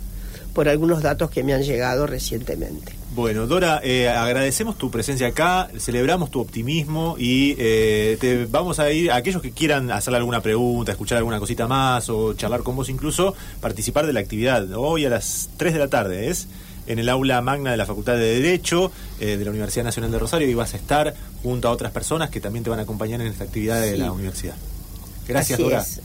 por 0.53 0.69
algunos 0.69 1.01
datos 1.01 1.29
que 1.29 1.43
me 1.43 1.53
han 1.53 1.63
llegado 1.63 2.07
recientemente. 2.07 2.96
Bueno, 3.17 3.47
Dora, 3.47 3.81
eh, 3.83 4.07
agradecemos 4.07 4.77
tu 4.77 4.91
presencia 4.91 5.25
acá, 5.25 5.69
celebramos 5.79 6.29
tu 6.29 6.39
optimismo 6.39 7.15
y 7.17 7.55
eh, 7.57 8.15
te 8.21 8.45
vamos 8.45 8.77
a 8.77 8.91
ir 8.91 9.09
a 9.09 9.15
aquellos 9.15 9.41
que 9.41 9.49
quieran 9.49 9.89
hacerle 9.89 10.17
alguna 10.19 10.41
pregunta, 10.41 10.91
escuchar 10.91 11.17
alguna 11.17 11.39
cosita 11.39 11.65
más 11.65 12.11
o 12.11 12.35
charlar 12.35 12.61
con 12.61 12.75
vos 12.75 12.89
incluso, 12.89 13.33
participar 13.59 14.05
de 14.05 14.13
la 14.13 14.19
actividad. 14.19 14.71
Hoy 14.73 15.05
a 15.05 15.09
las 15.09 15.49
3 15.57 15.73
de 15.73 15.79
la 15.79 15.87
tarde 15.87 16.29
es 16.29 16.47
en 16.85 16.99
el 16.99 17.09
aula 17.09 17.41
magna 17.41 17.71
de 17.71 17.77
la 17.77 17.87
Facultad 17.87 18.13
de 18.13 18.39
Derecho 18.39 18.91
eh, 19.19 19.35
de 19.35 19.43
la 19.43 19.49
Universidad 19.49 19.85
Nacional 19.85 20.11
de 20.11 20.19
Rosario 20.19 20.47
y 20.47 20.53
vas 20.53 20.75
a 20.75 20.77
estar 20.77 21.15
junto 21.41 21.69
a 21.69 21.71
otras 21.71 21.91
personas 21.91 22.29
que 22.29 22.39
también 22.39 22.63
te 22.63 22.69
van 22.69 22.77
a 22.77 22.83
acompañar 22.83 23.19
en 23.19 23.25
esta 23.25 23.45
actividad 23.45 23.81
de 23.81 23.97
la 23.97 24.11
universidad. 24.11 24.53
Gracias, 25.27 25.59
Así 25.59 25.63
Dora. 25.63 25.81
es. 25.81 26.01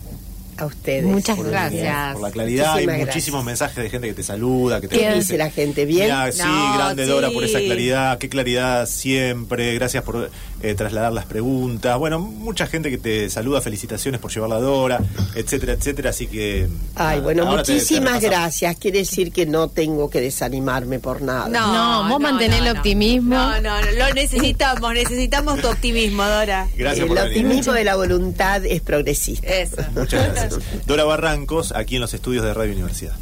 A 0.62 0.66
ustedes. 0.66 1.04
Muchas 1.04 1.36
por- 1.36 1.48
gracias. 1.50 2.12
Por 2.12 2.22
la 2.22 2.30
claridad 2.30 2.72
Muchísimas 2.74 2.96
y 2.96 3.00
muchísimos 3.04 3.44
gracias. 3.44 3.44
mensajes 3.46 3.84
de 3.84 3.90
gente 3.90 4.08
que 4.08 4.14
te 4.14 4.22
saluda, 4.22 4.80
que 4.80 4.88
te 4.88 4.96
¿Qué 4.96 5.04
bendice. 5.06 5.20
dice 5.20 5.38
la 5.38 5.50
gente? 5.50 5.84
¿Bien? 5.84 6.04
Mirá, 6.04 6.30
sí, 6.32 6.42
No, 6.44 6.74
grande 6.76 7.06
Dora 7.06 7.30
por 7.30 7.44
esa 7.44 7.58
claridad, 7.58 8.18
qué 8.18 8.28
claridad 8.28 8.86
siempre, 8.86 9.74
gracias 9.74 10.04
por 10.04 10.30
eh, 10.62 10.74
trasladar 10.74 11.12
las 11.12 11.26
preguntas. 11.26 11.98
Bueno, 11.98 12.20
mucha 12.20 12.66
gente 12.66 12.90
que 12.90 12.98
te 12.98 13.28
saluda, 13.30 13.60
felicitaciones 13.60 14.20
por 14.20 14.30
llevarla 14.32 14.56
a 14.56 14.60
Dora, 14.60 15.00
etcétera, 15.34 15.72
etcétera, 15.72 16.10
así 16.10 16.26
que... 16.28 16.68
Ay, 16.94 17.16
nada, 17.16 17.20
bueno, 17.22 17.42
ahora 17.48 17.62
te- 17.62 17.72
te 17.72 17.72
muchísimas 17.74 18.20
gracias. 18.22 18.76
Quiere 18.76 18.98
decir 19.00 19.32
que 19.32 19.44
no 19.46 19.68
tengo 19.68 20.08
que 20.10 20.20
desanimarme 20.20 21.00
por 21.00 21.22
nada. 21.22 21.48
No, 21.48 22.08
vos 22.08 22.20
mantenés 22.20 22.60
el 22.60 22.68
optimismo. 22.76 23.34
No, 23.34 23.60
no, 23.60 23.80
no, 23.82 23.90
lo 23.98 24.14
necesitamos, 24.14 24.94
necesitamos 24.94 25.60
tu 25.60 25.68
optimismo, 25.68 26.22
Dora. 26.24 26.68
Gracias 26.76 27.02
el 27.02 27.08
por 27.08 27.16
venir. 27.18 27.38
optimismo 27.44 27.72
de 27.72 27.84
la 27.84 27.96
voluntad 27.96 28.64
es 28.64 28.80
progresista. 28.82 29.46
Eso. 29.48 29.76
Muchas 29.94 30.32
gracias. 30.32 30.51
Dora 30.86 31.04
Barrancos, 31.04 31.72
aquí 31.72 31.96
en 31.96 32.00
los 32.00 32.14
estudios 32.14 32.44
de 32.44 32.54
Radio 32.54 32.72
Universidad. 32.72 33.14